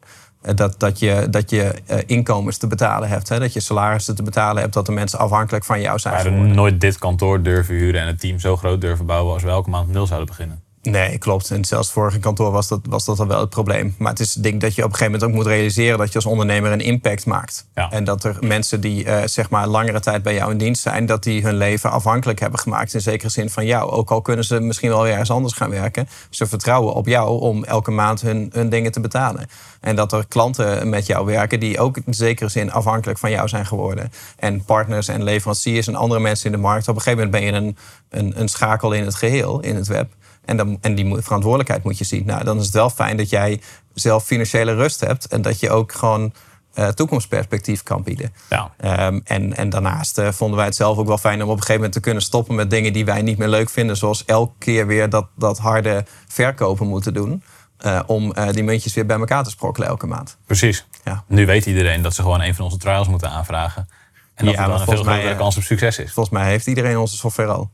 Eh, 0.43 0.55
Dat, 0.55 0.81
dat 0.81 0.99
je, 0.99 1.27
dat 1.31 1.51
je 1.51 1.75
inkomens 2.07 2.59
te 2.59 2.67
betalen 2.67 3.09
hebt. 3.09 3.29
Hè? 3.29 3.39
Dat 3.39 3.53
je 3.53 3.61
salarissen 3.61 4.15
te 4.15 4.23
betalen 4.23 4.63
hebt. 4.63 4.75
Dat 4.75 4.87
de 4.87 4.93
mensen 4.93 5.19
afhankelijk 5.19 5.65
van 5.65 5.81
jou 5.81 5.95
We 5.95 6.01
zijn 6.01 6.15
hadden 6.15 6.33
geworden. 6.33 6.57
nooit 6.57 6.81
dit 6.81 6.99
kantoor 6.99 7.43
durven 7.43 7.75
huren 7.75 8.01
en 8.01 8.07
het 8.07 8.21
team 8.21 8.39
zo 8.39 8.57
groot 8.57 8.81
durven 8.81 9.07
bouwen 9.07 9.33
als 9.35 9.43
we 9.43 9.49
elke 9.49 9.71
maand 9.71 9.89
nul 9.89 10.07
zouden 10.07 10.29
beginnen. 10.29 10.63
Nee, 10.91 11.19
klopt. 11.19 11.51
En 11.51 11.65
zelfs 11.65 11.91
vorige 11.91 12.19
kantoor 12.19 12.51
was 12.51 12.69
dat, 12.69 12.81
was 12.89 13.05
dat 13.05 13.21
al 13.21 13.27
wel 13.27 13.41
het 13.41 13.49
probleem. 13.49 13.95
Maar 13.99 14.11
het 14.11 14.21
is 14.21 14.33
denk 14.33 14.61
dat 14.61 14.75
je 14.75 14.85
op 14.85 14.91
een 14.91 14.97
gegeven 14.97 15.13
moment 15.13 15.31
ook 15.31 15.37
moet 15.37 15.53
realiseren 15.53 15.99
dat 15.99 16.09
je 16.09 16.15
als 16.15 16.27
ondernemer 16.27 16.73
een 16.73 16.81
impact 16.81 17.27
maakt. 17.27 17.67
Ja. 17.75 17.91
En 17.91 18.05
dat 18.05 18.25
er 18.25 18.37
mensen 18.41 18.81
die 18.81 19.05
eh, 19.05 19.27
zeg 19.27 19.51
maar 19.51 19.67
langere 19.67 20.01
tijd 20.01 20.23
bij 20.23 20.35
jou 20.35 20.51
in 20.51 20.59
dienst 20.59 20.83
zijn, 20.83 21.07
dat 21.07 21.23
die 21.23 21.43
hun 21.43 21.57
leven 21.57 21.91
afhankelijk 21.91 22.41
hebben 22.41 22.59
gemaakt 22.59 22.95
in 22.95 23.01
zekere 23.01 23.31
zin 23.31 23.51
van 23.51 23.67
jou. 23.67 23.91
Ook 23.91 24.11
al 24.11 24.23
kunnen 24.23 24.45
ze 24.45 24.61
misschien 24.61 24.91
wel 24.91 25.03
weer 25.03 25.13
ergens 25.13 25.31
anders 25.31 25.55
gaan 25.55 25.71
werken. 25.71 26.09
Ze 26.31 26.47
vertrouwen 26.47 26.95
op 26.95 27.07
jou 27.07 27.41
om 27.41 27.65
elke 27.65 27.91
maand 27.91 28.21
hun, 28.21 28.51
hun 28.53 28.69
dingen 28.69 28.93
te 28.93 29.01
betalen. 29.01 29.47
En 29.81 29.97
dat 29.97 30.13
er 30.13 30.27
klanten 30.29 30.89
met 30.89 31.07
jou 31.07 31.27
werken 31.27 31.61
die 31.61 31.79
ook 31.79 31.97
in 32.05 32.15
zekere 32.15 32.49
zin 32.49 32.73
afhankelijk 32.73 33.19
van 33.19 33.31
jou 33.31 33.49
zijn 33.49 33.67
geworden. 33.67 34.13
En 34.37 34.65
partners 34.65 35.09
en 35.09 35.23
leveranciers 35.23 35.87
en 35.87 35.95
andere 35.95 36.21
mensen 36.21 36.47
in 36.47 36.53
de 36.53 36.63
markt. 36.63 36.89
Op 36.89 36.95
een 36.95 37.03
gegeven 37.03 37.25
moment 37.25 37.45
ben 37.45 37.55
je 37.55 37.67
een, 37.67 37.77
een, 38.09 38.41
een 38.41 38.49
schakel 38.49 38.93
in 38.93 39.05
het 39.05 39.15
geheel, 39.15 39.61
in 39.61 39.77
het 39.77 39.87
web. 39.87 40.13
En, 40.45 40.57
dan, 40.57 40.79
en 40.81 40.95
die 40.95 41.15
verantwoordelijkheid 41.23 41.83
moet 41.85 41.99
je 41.99 42.05
zien. 42.05 42.27
Nou, 42.27 42.45
dan 42.45 42.59
is 42.59 42.65
het 42.65 42.75
wel 42.75 42.91
fijn 42.91 43.17
dat 43.17 43.31
jij 43.31 43.61
zelf 43.95 44.25
financiële 44.25 44.75
rust 44.75 45.01
hebt. 45.01 45.27
En 45.27 45.43
dat 45.43 45.61
je 45.61 45.71
ook 45.71 45.93
gewoon 45.93 46.33
eh, 46.75 46.89
toekomstperspectief 46.89 47.83
kan 47.83 48.03
bieden. 48.03 48.33
Ja. 48.51 48.75
Ehm, 48.77 49.21
en, 49.25 49.57
en 49.57 49.71
daarnaast 49.71 50.19
eh, 50.19 50.29
vonden 50.33 50.57
wij 50.57 50.67
het 50.67 50.77
zelf 50.77 50.99
ook 50.99 51.07
wel 51.07 51.19
fijn 51.19 51.43
om 51.43 51.49
op 51.49 51.49
een 51.49 51.57
gegeven 51.57 51.75
moment 51.75 51.93
te 51.93 52.01
kunnen 52.01 52.23
stoppen 52.23 52.55
met 52.55 52.71
dingen 52.71 52.93
die 52.93 53.05
wij 53.05 53.23
niet 53.23 53.39
meer 53.39 53.49
leuk 53.49 53.71
vinden. 53.71 53.97
Zoals 53.97 54.25
elke 54.25 54.53
keer 54.59 54.87
weer 54.87 55.09
dat, 55.11 55.27
dat 55.37 55.59
harde 55.59 56.05
verkopen 56.29 56.87
moeten 56.87 57.15
doen. 57.15 57.43
eh, 57.79 58.01
om 58.07 58.35
die 58.51 58.63
muntjes 58.65 58.95
weer 58.95 59.07
bij 59.07 59.19
elkaar 59.19 59.45
te 59.45 59.51
sprokkelen 59.51 59.89
elke 59.89 60.07
maand. 60.07 60.37
Precies. 60.47 60.87
Ja. 61.05 61.25
Nu 61.27 61.47
weet 61.47 61.67
iedereen 61.67 62.03
dat 62.03 62.15
ze 62.15 62.23
gewoon 62.23 62.41
een 62.41 62.55
van 62.55 62.65
onze 62.65 62.77
trials 62.79 63.09
moeten 63.09 63.31
aanvragen. 63.31 63.89
En 64.35 64.45
dat 64.45 64.55
Ja, 64.55 64.63
er 64.63 64.69
dan 64.69 64.81
een 64.81 64.87
veel 64.87 65.03
grotere 65.03 65.37
kans 65.37 65.57
op 65.57 65.63
succes 65.63 65.99
is. 65.99 66.13
Volgens 66.13 66.35
mij 66.35 66.49
heeft 66.49 66.67
iedereen 66.67 66.99
onze 66.99 67.17
software 67.17 67.53
al. 67.53 67.71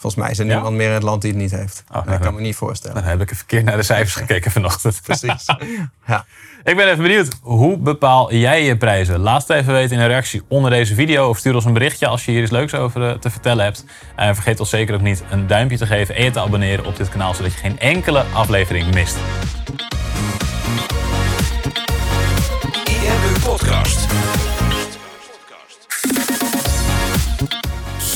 Volgens 0.00 0.22
mij 0.22 0.30
is 0.30 0.38
er 0.38 0.46
Ja? 0.46 0.52
niemand 0.54 0.76
meer 0.76 0.86
in 0.86 0.92
het 0.92 1.02
land 1.02 1.22
die 1.22 1.30
het 1.30 1.40
niet 1.40 1.50
heeft. 1.50 1.84
Oh, 1.94 2.06
dat 2.06 2.18
kan 2.18 2.34
me 2.34 2.40
niet 2.40 2.56
voorstellen. 2.56 2.96
Dan 2.96 3.04
heb 3.04 3.20
ik 3.20 3.34
verkeerd 3.36 3.64
naar 3.64 3.76
de 3.76 3.82
cijfers 3.82 4.14
gekeken 4.14 4.50
vanochtend. 4.50 5.00
Precies. 5.04 5.46
ja. 6.06 6.24
Ik 6.64 6.76
ben 6.76 6.86
even 6.86 7.02
benieuwd, 7.02 7.28
hoe 7.42 7.76
bepaal 7.78 8.34
jij 8.34 8.64
je 8.64 8.76
prijzen? 8.76 9.18
Laat 9.18 9.48
het 9.48 9.56
even 9.56 9.72
weten 9.72 9.96
in 9.96 10.02
een 10.02 10.08
reactie 10.08 10.42
onder 10.48 10.70
deze 10.70 10.94
video 10.94 11.28
of 11.28 11.38
stuur 11.38 11.54
ons 11.54 11.64
een 11.64 11.72
berichtje 11.72 12.06
als 12.06 12.24
je 12.24 12.30
hier 12.30 12.42
iets 12.42 12.50
leuks 12.50 12.74
over 12.74 13.08
eh, 13.08 13.14
te 13.14 13.30
vertellen 13.30 13.64
hebt. 13.64 13.84
En 14.16 14.34
vergeet 14.34 14.60
ons 14.60 14.70
zeker 14.70 14.94
ook 14.94 15.00
niet 15.00 15.22
een 15.30 15.46
duimpje 15.46 15.76
te 15.76 15.86
geven 15.86 16.14
en 16.14 16.24
je 16.24 16.30
te 16.30 16.40
abonneren 16.40 16.84
op 16.84 16.96
dit 16.96 17.08
kanaal, 17.08 17.34
zodat 17.34 17.52
je 17.52 17.58
geen 17.58 17.78
enkele 17.78 18.24
aflevering 18.32 18.94
mist. 18.94 19.16